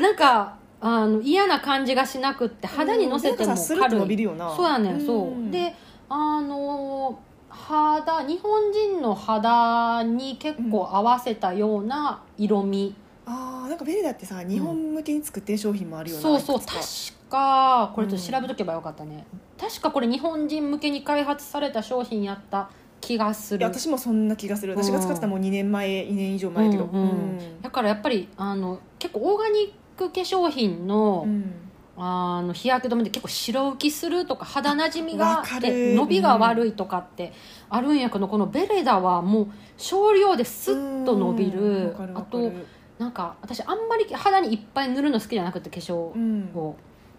[0.00, 4.00] なんかあの嫌な感じがしなくって肌にのせても軽い。
[4.00, 4.54] 伸びるよな。
[4.54, 5.50] そうやねんそう、ん。
[5.50, 5.74] で
[6.08, 12.94] あの肌日本人の肌に結構合わせたような色味、
[13.30, 16.82] あーなんかベレダってさ日本向けに作ってる商品もあるよな、そうそう確か。
[17.28, 19.26] かこれちょっと調べとけばよかったね、
[19.60, 22.70] 確かこれ日本人向けに開発された商品やった
[23.02, 23.66] 気がする。
[23.66, 24.74] 私もそんな気がする。
[24.74, 26.84] 私が使ってたのも2年前2年以上前やけど。
[26.84, 27.60] うんうん。
[27.60, 31.52] だからやっぱりあの結構オーガニック化粧品の,、うん。
[31.98, 37.32] あの日焼け止めで結構白浮きするとか肌なじみわがで伸びが悪いとかって
[37.68, 41.94] あるんやけど、このベレダはもう少量でスッと伸びる。
[42.14, 42.50] あと
[42.98, 46.50] なんか私あんまり肌にいっぱい塗るの好きじゃなくて化粧うん。
[46.54, 46.76] を、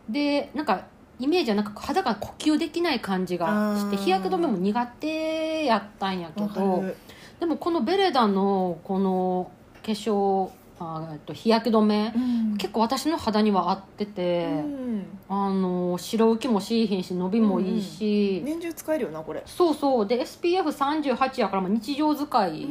[0.09, 0.85] でなんか
[1.19, 6.95] イメージはなんか肌が呼吸できない感じがして日焼け止めも苦手やったんやけどる。
[7.39, 9.51] でもこのベレダのこの
[9.83, 10.49] 化粧
[10.81, 12.57] あえっと日焼け止めうん。
[12.57, 15.05] 結構私の肌には合ってて、うん。
[15.29, 20.07] あの白浮きもしいひんし伸びもいいし、年中使えるよなこれ、そうそう。
[20.07, 22.67] で SPF38 やからまあ日常使い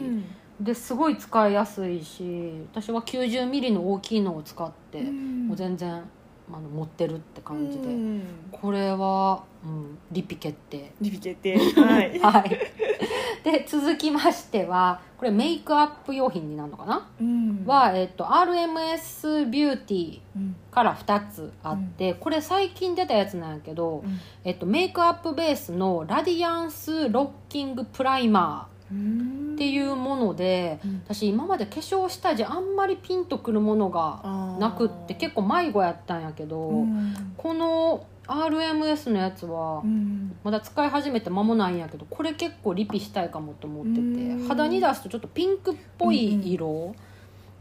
[0.61, 6.03] ですごい使いやすいし私は90ミリの大きいのを使って、もう全然
[6.51, 8.23] あの持ってるって感じで、うん。
[8.51, 10.93] これは、うん、リピ決定。
[11.01, 11.59] リピ決定。
[11.59, 12.59] はい、はい。
[13.45, 17.65] で続きましてはこれメイクアップ用品になるのかな、うん。
[17.67, 20.57] は、えっと、RMS ビューティーうん。
[20.71, 24.19] から2つあって、これ最近出たやつなんやけど、うん。
[24.45, 31.03] えっと、メイクアップベースの Radiance Locking Primer っていうもので、うん。
[31.05, 37.35] 私今まで化粧下地あんまりピンとくるものがなくって結構迷子やったんやけど、うん。
[37.37, 40.37] この RMS のやつはうん。
[40.45, 44.49] まだ使い始めて間もないんやけどこれ結構リピしたいかもと思っててうん。
[44.49, 46.95] 肌に出すとちょっとピンクっぽい色、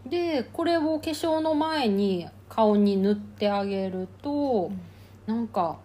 [0.05, 4.71] でこれを化粧の前に顔に塗ってあげると、
[5.25, 5.77] なんか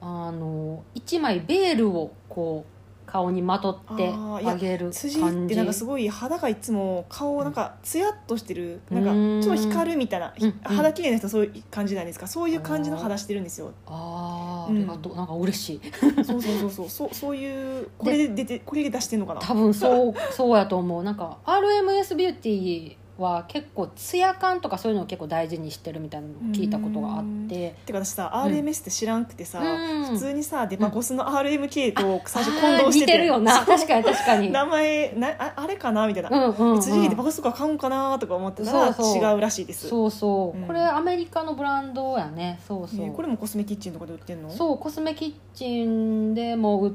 [0.00, 2.77] あの一枚ベールをこう
[3.10, 5.44] 顔にまとってあげる辻感じ。
[5.46, 9.42] ってなんかすごい肌がいつも顔なんかツヤっとしてるなんかうん。
[9.42, 10.60] ちょっと光るみたいなひうん。
[10.62, 13.72] 肌綺麗な人はそういう感じなんですかそういう感じの肌してるんですよ。
[13.86, 14.78] あああうん。
[14.80, 15.80] りがとう、なんか嬉しい。
[16.24, 16.88] そうそうそうそう。
[16.88, 19.40] そ うそういうこれで出てこれで出してんのかな。
[19.40, 21.02] 多分そうそうやと思う。
[21.02, 27.74] なんか RMS ビューティーは結構ツヤ感とかそういうのを結構大事にしてるみたいなのを聞いたことがあって。
[27.84, 30.04] てか私さ RMS って知らんくてさ、うん。
[30.06, 33.64] 普通にさデパコスの RMK と最初混同してて、るよな。
[33.64, 34.52] 確かに確かに。
[34.52, 36.80] 名前なああれかなみたいな、うんうんうん。
[36.80, 39.88] 次デパコスとか買うんかなとか思ってたら違うらしいです。
[39.88, 40.66] そうそう、うん。
[40.66, 42.60] これアメリカのブランドやね。
[42.66, 44.50] そうそう、ねこれもコスメキッチンとかで売ってんの？
[44.50, 46.92] そうコスメキッチンでも売っ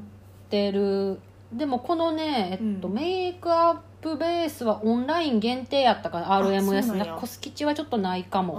[0.49, 1.19] てる。
[1.51, 2.93] でもこのね、えっとうん。
[2.95, 3.81] メイクアップ
[4.17, 6.39] ベースはオンライン限定やったかな？
[6.39, 8.57] そう RMS なコスキチはちょっとないかあも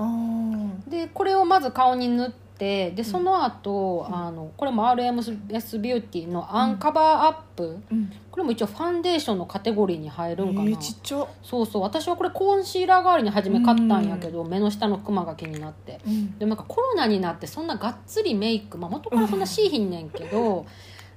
[0.87, 0.91] ー。
[0.91, 4.17] でこれをまず顔に塗ってでその後、うん。
[4.17, 8.13] あのこれも RMS Beauty の Un Cover Up、うん。
[8.31, 11.83] これも一応ファンデーションのカテゴリーに入るんかな、えーちっちゃ、そうそう。
[11.83, 16.01] 私はこれコンシーラー代わりに初め買ったんやけど、目の下のクマが気になって。
[16.07, 16.39] うん。
[16.39, 20.67] でもなんかコロナになってそんながっつりメイク、まあ、元からそんなしいひんねんけど、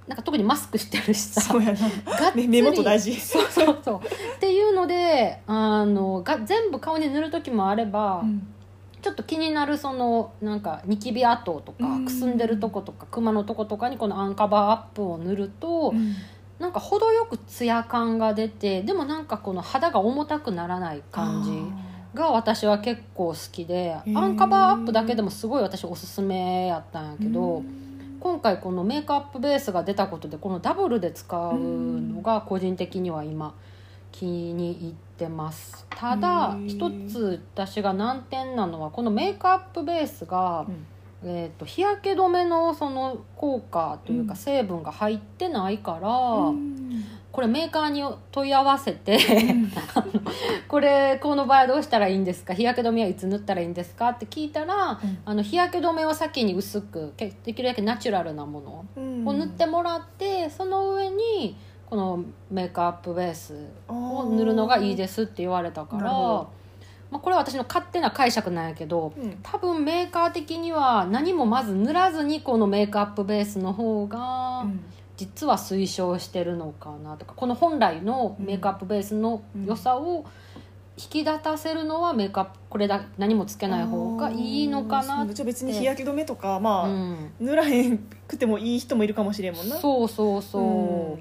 [0.08, 1.42] なんか特にマスクしてるしさ。
[1.42, 1.80] そうやな。
[2.34, 3.14] 目目元大事。
[3.20, 4.00] そうそうそう。
[4.00, 8.48] っていうのであのが全部顔に塗る時もあれば、うん。
[9.02, 12.06] ちょっと気になるそのなんかニキビ跡とか、うん。
[12.06, 16.16] くすんでるとことかクマのとことかにこの Un Cover Up を塗ると、うん。
[16.60, 27.87] なんか程よくツヤ感が出てでもなんかこの肌が重たくならない感じが私は結構好きで Un Cover Up だけでもすごい私おすすめやったんやけど、うん
[28.20, 33.56] 今回このメイクアップベースが出たことでこのダブルで使うのが個人的には今
[34.12, 35.86] 気に入ってます。
[35.90, 40.86] ただ一つ私が難点なのはこのメイクアップベースが、うん。
[41.24, 44.38] えー、と日焼け止めのその効果というかうん。
[44.38, 49.72] 成分が入ってないから、うんこれメーカーに問い合わせて、うん。
[50.68, 52.54] これこの場合どうしたらいいんですか？
[52.54, 54.10] 日焼け止めはいつ塗ったらいいんですか？
[54.10, 55.18] って聞いたら、うん。
[55.24, 59.28] あの日焼け止めを先に薄くけできるだけナチュラルなものうん。
[59.28, 63.54] を塗ってもらって、その上にこのメイクアップベース
[63.88, 66.12] を塗るのがいいですって言われたから
[67.10, 69.40] まあ、これは私の勝手な解釈なんやけどうん。
[69.42, 74.84] 多分メーカー的には何もまず塗らずにこのメイクアップベースの方がうん
[75.18, 80.26] 実は推奨してるのかなとかこの本来のメイクアップベースの良さを
[80.96, 91.20] 引き立たせるのはメイクアップこれだ何もつけない方がいいのかなって、じゃ別に日焼け止めとかまあ、うん、塗らへんくてもいい人もいるかもしれんもんなそうそうそう、っ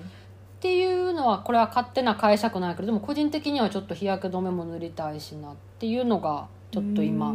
[0.61, 7.35] ていうのはこれは勝手な解釈なんやけどでも個人的にはちょっと日焼け止めも塗りたいしなっていうのがちょっと今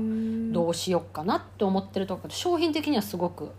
[0.51, 3.51] どうしようかなって思ってるところ商品的にはすごく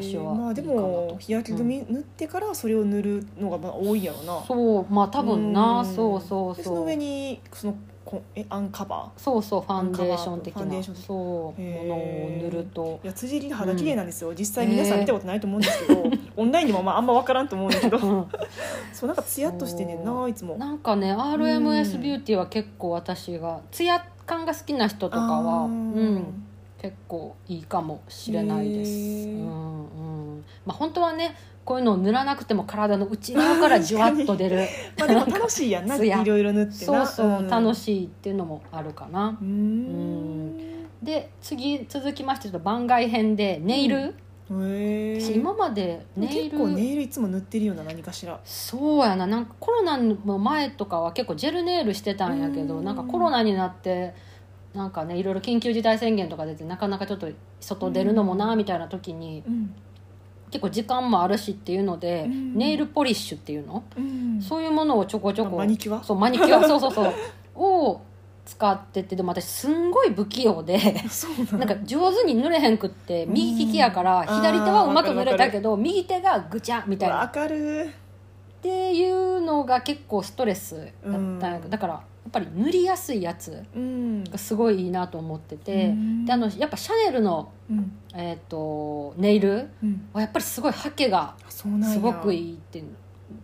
[0.00, 4.44] 私はえまあでも日焼け止め塗ってからそれを塗るのがまあ多いやろな。
[4.46, 5.86] そうまあ多分なうん。
[5.86, 6.56] そうそうそう。
[6.56, 10.62] でその上にそのこえアンカバそうそうファンデーション的な。
[10.62, 10.96] ファンデーション。
[10.96, 11.14] そ
[11.58, 13.00] うものを塗ると。
[13.02, 16.04] ーいや辻り肌綺麗なんですよ、実際皆さん見たことないと思うんですけど、
[16.36, 17.98] オンラインでもまああんま分からんと思うんだけど。
[17.98, 18.26] う ん
[18.92, 20.56] そうなんかツヤっとしてんねんないつも。
[20.56, 25.66] なんかね RMS ビューティーは結構私がツヤ感が好きな人とかはあー。
[25.66, 26.45] うん
[26.78, 30.44] 結構いいかもしれないです、うんうん。
[30.64, 31.34] まあ本当はね
[31.64, 34.68] こういうのを塗らなくても体の内側からじゅわっと出る。
[34.98, 35.96] まあでも楽しいやんな。
[35.98, 39.36] いろいろ塗ってそうなそう、楽いしいっていうのもあるかな。
[39.40, 40.86] うーん。
[41.02, 44.14] で次続きましてちょっと番外編でネイル、へ
[44.48, 46.50] え私今までネイル。
[46.50, 48.38] 結構ネイルいつも塗ってるような何かしら。
[48.44, 49.26] そうやな。
[49.26, 52.84] なんかコロナの前とかは結構ジェルネイルしてたんやけどうん。
[52.84, 54.14] なんかコロナになって
[54.76, 57.28] なんかねいろいろ緊急事態宣言とか出てなかなかちょっと
[57.60, 59.74] 外出るのもなみたいな時にうん。
[60.48, 62.54] 結構時間もあるしっていうのでうん。
[62.54, 63.82] ネイルポリッシュっていうの？
[63.96, 64.40] うん。
[64.40, 66.04] そういうものをちょこちょこマニキュア？
[66.04, 67.14] そうマニキュアそうそうそう。
[67.56, 68.00] を
[68.44, 70.78] 使っててでも私すんごい不器用で
[71.50, 77.16] ななんか上手に塗れへんくって右利きやからうん左手はうまく塗れたけど右手がぐちゃみたいな。
[77.16, 77.90] わかる。
[78.58, 84.24] っていうのが結構ストレスだっただからやっぱり塗りやすいやつうん。
[84.24, 86.24] がすごいいいなと思っててうん。
[86.24, 87.92] であのやっぱシャネルの、うん。
[88.14, 90.08] えー、とネイルうん。
[90.12, 91.66] はやっぱりすごいハケがす
[92.00, 92.82] ごくいいって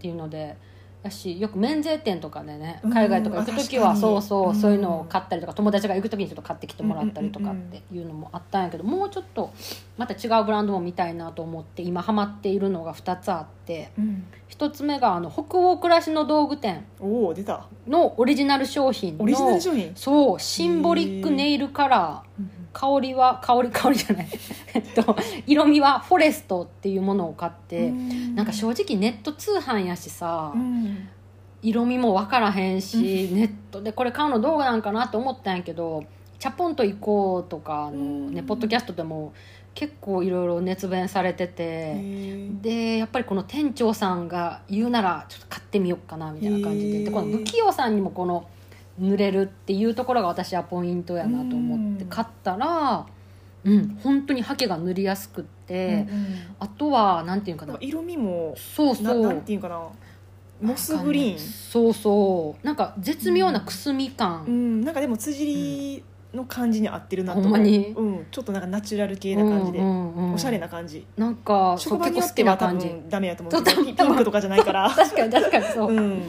[0.03, 0.57] いうので。
[1.03, 4.55] だしよく免税店とかでねうん海外とか行く時はそうそう、うん。
[4.55, 9.53] そういうのを買ったりとか友達が行く時にちょっと買ってきてもらったりとかっていうのもあったんやけどもうちょっと
[9.97, 14.25] また違うブランドも見たいなと思って今ハマっているのが2つあってうん。
[14.51, 19.93] 1つ目があの北欧暮らしの道具店のオリジナル商品のオリジナル商品？
[19.97, 22.32] そうシンボリックネイルカラー
[22.73, 24.29] 香りは香り香りじゃない。
[24.75, 25.17] えっと
[25.47, 27.91] 色味はフォレストっていうものを買って、
[28.35, 31.09] なんか正直ネット通販やしさ、うん。
[31.63, 36.05] 色味も分からへんし、ネットでこれ買うのどうなんかなって思ったんやけど
[36.41, 38.47] 「チャポンと行こう」とかの、ねうん。
[38.47, 39.33] ポッドキャストでも
[39.75, 41.95] 結構いろいろ熱弁されてへて。
[41.95, 42.61] ー。
[42.61, 47.05] でやっぱりこの店長さんが言うならちょっと買ってみようかなみたいな感じで。
[47.05, 48.47] でこの不器用さんにもこの
[48.99, 52.09] 塗れるっていうところが私はポイントやなと思ってうん。
[52.09, 53.07] 買ったら
[53.65, 56.27] うん本当にハケが塗りやすくって、うんうん。
[56.59, 57.77] あとはなんていうかな。
[57.81, 59.89] 色味もそうそななんうていうかな。
[60.61, 61.39] モスグリーン。
[61.39, 62.67] そうそう。
[62.67, 66.05] なんか絶妙なくすみ感、うん、なんかでも辻り
[66.35, 67.41] の感じに合ってるなと。
[67.41, 67.89] 思うほんまに？
[67.89, 71.07] うん、ちょっとなんかナチュラル系な感じで、うんうんうんおしゃれな感じ。
[71.17, 72.89] なんか職場によ結構好っては多きな感じ。
[72.89, 74.89] 分ダメやと思うけどピピンクとかじゃないから。
[74.95, 76.23] 確かに確かにそう、うん。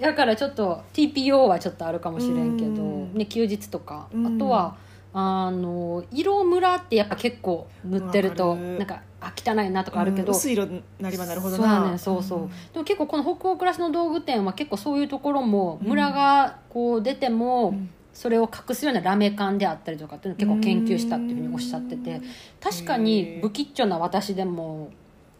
[0.00, 3.14] だからちょっと TPO はちょっとあるかもしれんけど、うん。
[3.14, 4.36] ね、休日とか、うん。
[4.36, 4.76] あとは
[5.12, 10.38] あの色ムラってやっぱ結構塗ってるとなんかあ汚いなとかあるけど、うん。
[10.38, 12.48] 薄い色になればなるほどそうねんそうそう、ん。
[12.48, 22.20] でも結構この北欧暮らしの道具店は結構そういうところもムラがこう出ても、うんそれを隠すようなラメ感であったりとかっていうのを結構研究したっていうふうにおっしゃってて
[22.60, 24.90] 確かに不吉祥な私でも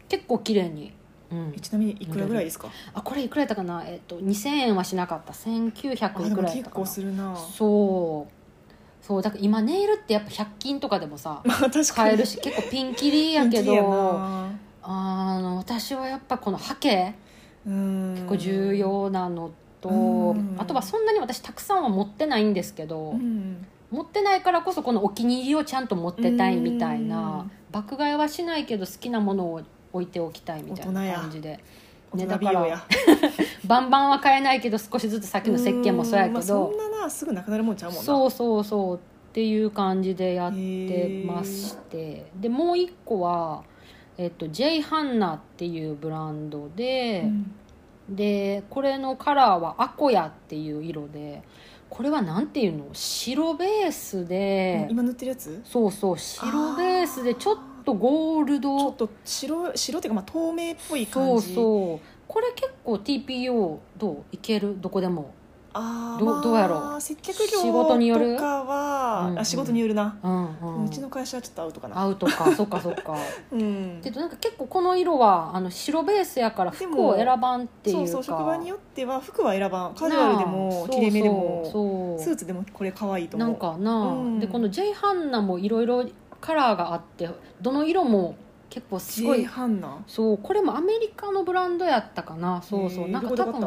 [0.07, 0.93] 結構綺麗に、
[1.29, 1.53] うん。
[1.53, 2.69] え、ちなみにいくらぐらいですか？
[2.93, 5.33] あこれいくらやったかな、えっと2000円はしなかった。
[5.33, 7.35] 1900あでもいくらやった結構するな。
[7.35, 9.05] そう。
[9.05, 9.21] そう。
[9.21, 11.85] だから今ネイルってやっぱ100均とかでもさ まあ確かに。
[11.85, 14.49] 買えるし結構ピンキリやけどな。
[14.83, 17.13] あの私はやっぱこのハケ
[17.67, 18.13] うん。
[18.15, 19.51] 結構重要なの
[19.81, 20.55] と、うん。
[20.57, 23.65] あとはそんなに私たくさんは持ってないんですけど、うん。
[23.91, 27.51] 持ってないからこそこのお気に入りをちゃんと持ってたいみたいなうん。
[27.71, 29.61] 爆買いはしないけど好きなものを
[29.93, 31.59] 置いておきたいみたいな感じで、
[32.13, 32.65] 大ね、だから
[33.65, 38.03] バンバンは買えないけど少しずつさっきの石鹸もそうやけんまあ、そどんななすぐなくなるもんちゃうもんな。
[38.03, 38.99] そうそうそうっ
[39.31, 42.25] ていう感じでやってまして。
[42.35, 43.63] でもう一個は、
[44.17, 47.51] えっと、J ハンナっていうブランドで、うん
[48.09, 51.43] でこれのカラーはアコヤっていう色で
[51.89, 52.85] これはなんていうの？
[52.93, 55.61] 白ベースで、今塗ってるやつ？
[55.63, 61.55] そうそう白ベースでちょっとゴールちょドっと白白っていうかまあ透明っぽいそう感じ。
[61.55, 64.23] そうこれ結構 TPO どう？
[64.31, 64.79] いける？
[64.79, 65.33] どこでも
[65.73, 67.01] あーまあどうやろう。
[67.01, 68.35] 接客業仕事による？
[68.35, 69.39] とかは、うんうん。
[69.39, 70.85] あ仕事によるな、うんうん。
[70.85, 71.99] うちの会社はちょっとアウトかな。
[71.99, 73.15] アウトかそっかそっか。
[73.51, 73.99] うん。
[74.03, 78.07] けどなんか結構この色はあの白ベースやから服を選ばんっていうか。
[78.07, 79.93] そうそう職場によっては服は選ばん。
[79.95, 80.89] カジュアルでもなあ。
[80.89, 83.49] きれいめでもそうスーツでもこれ可愛いと思う。
[83.49, 84.39] なんかなあ、うん。
[84.39, 86.05] でこの J ハンナもいろいろ
[86.41, 87.29] カラーがあって
[87.61, 88.35] どの色も
[88.69, 89.97] 結構すご J いハンナ？
[90.07, 92.61] そうこれもアメリカのブランドやったかな。
[92.61, 93.07] そうそう。
[93.07, 93.61] なんか多分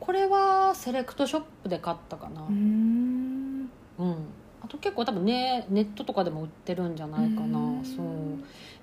[0.00, 2.42] これはセレクトショップで買ったかな。
[2.42, 3.70] うーん。
[3.98, 4.16] うん。
[4.62, 7.58] あと結構多分ねネットとかでも売ってるんじゃないかな。
[7.58, 7.84] うん。
[7.84, 8.06] そう。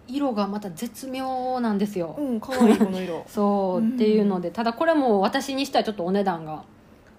[0.08, 3.26] 色がまた絶妙なんですよ、うん可愛いこの色。
[3.28, 6.64] そう、うんっていうのでただこれも私にしてはちょっとお値段が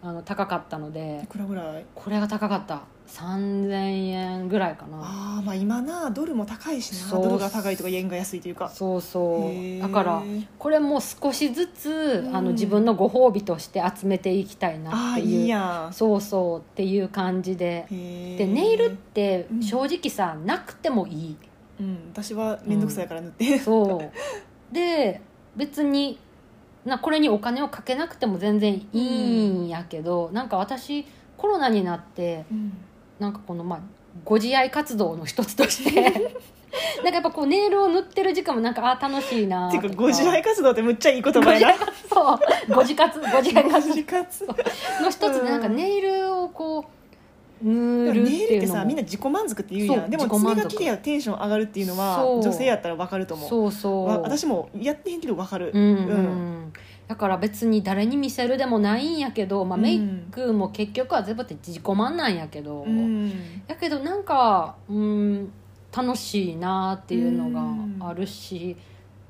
[0.08, 1.20] あの高かったので。
[1.24, 1.84] いくらぐらい？
[1.94, 2.82] これが高かった。
[3.08, 4.98] 3000円ぐらいかな。
[4.98, 7.20] ああまあ今なドルも高いしな。
[7.20, 8.68] ドルが高いとか円が安いというか。
[8.68, 9.80] そうそう。
[9.80, 10.22] だから
[10.58, 12.36] これも少しずつ、うん。
[12.36, 15.42] あの自分のご褒美として集めていきたいなああっていう。
[15.42, 15.92] いいやん。
[15.92, 17.86] そうそうっていう感じで。
[17.90, 19.62] へでネイルってうん。
[19.62, 21.36] 正直さ、なくてもいい。
[21.80, 24.02] うん私は面倒くさいから塗って、そ
[24.70, 24.74] う。
[24.74, 25.20] で
[25.56, 26.18] 別に
[26.86, 31.04] なこれにお金をかけなくても全然いいんやけど、なんか私
[31.36, 32.72] コロナになってうん。
[33.18, 33.80] なんかこのまあ
[34.24, 39.78] ご自愛活動の一つとして なんかやっぱこうネイルを塗ってる時間もなんかあー楽しいなって。
[39.78, 41.74] いうかご自愛活動ってむっちゃいい言葉やな。
[42.12, 42.38] そう。
[42.74, 44.46] ご自活ご自愛ご活。
[44.46, 44.52] 動
[45.02, 46.84] の一つでなんかネイルをこう
[47.62, 50.10] 塗るってネイルってさみんな自己満足って言うやん。
[50.10, 53.48] でも爪が綺麗やテンション上がるっていうのは女性やったら分かると思う。
[53.48, 54.06] そうそう。
[54.06, 55.70] わ私もやってへんけど分かる。
[55.72, 56.72] うんうん、うん。
[57.08, 59.82] だから別に誰に見せるでもないんやけど、まあ、うん。
[59.82, 60.00] メイ
[60.30, 63.30] クも結局は全部って自己満なんやけど、うん。
[63.66, 65.52] やけどなんかうん
[65.96, 67.50] 楽しいなっていうの
[67.98, 68.76] があるし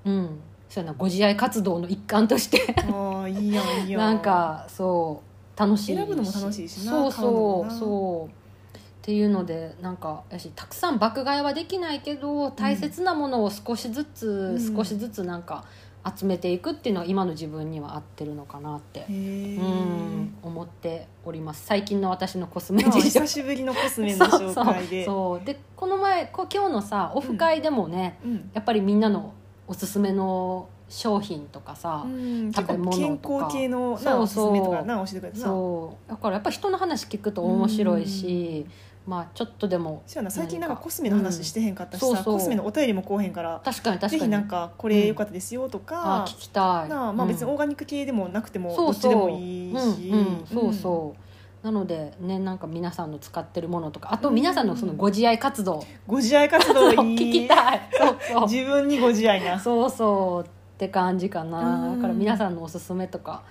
[0.06, 2.74] うん、そうやなご自愛活動の一環として。
[2.88, 4.00] ああいいやんいいやん。
[4.00, 5.25] なんかそう
[5.56, 7.78] 楽しい選ぶのも楽しいしなそうそうな。
[7.78, 8.32] そう。
[8.76, 14.76] っていうのでなんかやしたくさん爆買いはできないけど大切なものを少しずつ、うん。
[14.76, 15.64] 少しずつなんか
[16.04, 21.64] 集めていくっていうのは今の自分には合ってるのかなってうん思っております。
[21.66, 25.04] 最近の私のコスメ事情久しぶりのコスメの 紹介で。
[25.04, 25.44] そう。
[25.44, 28.50] でこの前こう今日のさオフ会でもね、うん。
[28.52, 29.32] やっぱりみんなの
[29.68, 32.96] おすすめの商品とかさ、うん食べ物とか。
[32.96, 36.10] 健康系のなそうおすすめとそうかな教えてくれてなそう。
[36.10, 38.66] だからやっぱ人の話聞くと面白いし、
[39.06, 42.14] まあちょっとでもそうやな最近なんかコスメの話してへんかったしさ、うん。
[42.16, 42.34] そうそう。
[42.34, 44.10] コスメのお便りもこうへんから確かに確かに。
[44.20, 51.20] ぜひなんかこれ良かったですよとあか、聞きたいなあまあ別にうんオーガニック系でもなくてもどっちでもいいし、うんうん、そうそう、
[51.62, 57.80] なのでねなんか皆さんの使ってるものとかあと皆さんのそのご自愛活動、ご自愛活動 いい聞きたい。
[57.92, 58.42] そうそう。
[58.42, 60.48] 自分にご自愛なそうそうっ
[60.78, 61.88] て感じかな。
[61.88, 61.96] うん。
[61.96, 63.42] だから皆さんのおすすめとか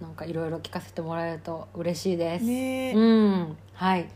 [0.00, 2.44] なんかいろいろ聞かせてもらえると嬉しいです。
[2.44, 2.90] ね。
[2.90, 4.08] え、うん、はい。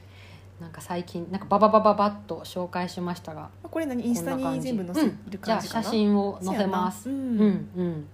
[0.60, 4.04] なんか最近なんかバババババッと紹介しましたが、これ何？
[4.04, 5.68] インスタに全部載せるじゃあ感じ。
[5.68, 7.04] かな、写真を載せます。
[7.04, 7.24] そうやな。
[7.24, 7.68] うん。
[7.76, 8.06] うん。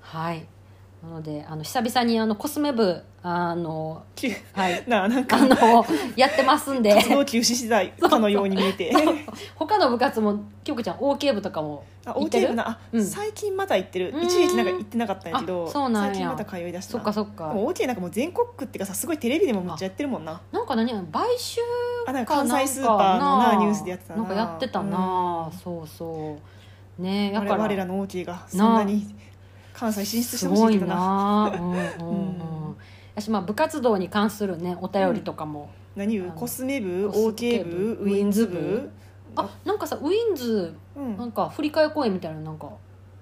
[0.00, 0.44] はい。
[1.02, 4.84] なのであの久々にあのコスメ部あのきはい。
[4.86, 5.38] なあなんか。
[5.38, 6.94] あのやってますんで。
[6.94, 8.92] 活動休止してたかのように見えて。
[9.54, 13.02] 他の部活も京子ちゃん OK 部とかもあ行ってる OT なあ、うん。
[13.02, 14.12] 最近また行ってる。
[14.14, 14.24] うん。
[14.24, 16.10] 一時期なんか行ってなかったんやけどあそうなんや。
[16.10, 16.92] 最近また通いだした。
[16.92, 20.42] そっかそっでかも OT なんかもう全国区っていうかさすごいテレビでもめっちゃやってるもんな。
[20.52, 21.62] なんか何買収
[22.06, 24.18] あなんかか関西スーパーのなニュースでやってたな。
[24.18, 25.58] なんかやってたな、うん。
[25.58, 26.36] そうそ
[26.98, 27.02] う。
[27.02, 27.62] ねや我から。
[27.62, 29.16] 我らの OT がそんなに
[29.72, 32.53] 関西進出してほしいいけどななうん、うん
[33.14, 36.18] 私まあ部活動に関するねお便りとかも、何？
[36.18, 36.30] 部？
[36.32, 37.70] コスメ部？OK 部？
[37.96, 38.04] 部？
[38.04, 38.90] ウィンズ部？
[39.36, 41.16] あなんかさウィンズうん。
[41.16, 42.68] なんか振り替え公演みたいななんか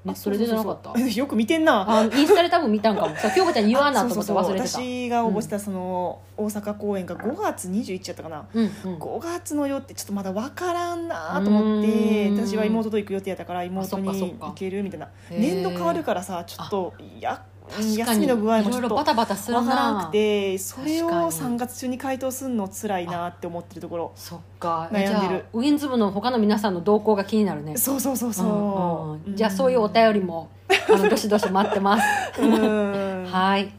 [0.04, 0.98] ネットで出てなかった？
[0.98, 1.84] よく見てんな。
[1.88, 3.14] あインスタで多分見たんかも。
[3.16, 8.46] さ京子ちゃんに言わなと思って忘れて私が応募したその大阪公演が5月21日やったかな。
[8.52, 8.98] うんうん。
[8.98, 12.46] 5月のよってちょっとまだ分からんなと思ってうん。
[12.46, 15.08] 私は妹と行く予定やったから妹にか行けるみたいな。
[15.30, 21.54] 年度変わるからさちょっとや確かに休みの具合もちょっとバタバタする分からななくてそれを確かに。
[21.54, 24.12] 3月中に回答するの辛いなって思ってるところ。
[24.14, 24.88] そっか。
[24.92, 25.44] 悩んでる。
[25.52, 27.76] ウィンズ部の他の皆さんの動向が気になるね。
[27.76, 30.50] そうそうそうそう、じゃあそういうお便りも
[30.88, 32.40] あの どしどし待ってます。
[32.40, 33.26] うん。
[33.30, 33.72] はい。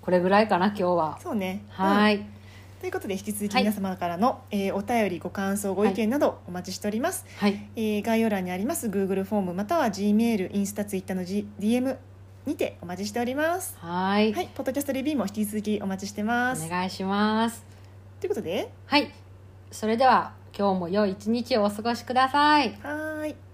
[0.00, 1.18] これぐらいかな今日は。
[1.22, 1.64] そうね。
[1.68, 2.26] はい、うん。
[2.80, 7.68] ということで引き続きはい皆様からの、えーお便りご感想ご意見などお待ちしております、はい。
[7.74, 11.96] えー概要欄にあります Google フォームまたは G メールインスタツイッターの、G、DM
[12.46, 13.76] にてお待ちしております。
[13.80, 14.32] はい。
[14.32, 14.48] はい。
[14.54, 16.64] ポッドキャストレビューも引き続きお待ちしてます。
[16.64, 17.64] お願いします。
[18.20, 18.70] ということで。
[18.86, 19.10] はい。
[19.72, 22.78] それでは今日も良い一日をお過ごしください。
[22.82, 23.45] はーい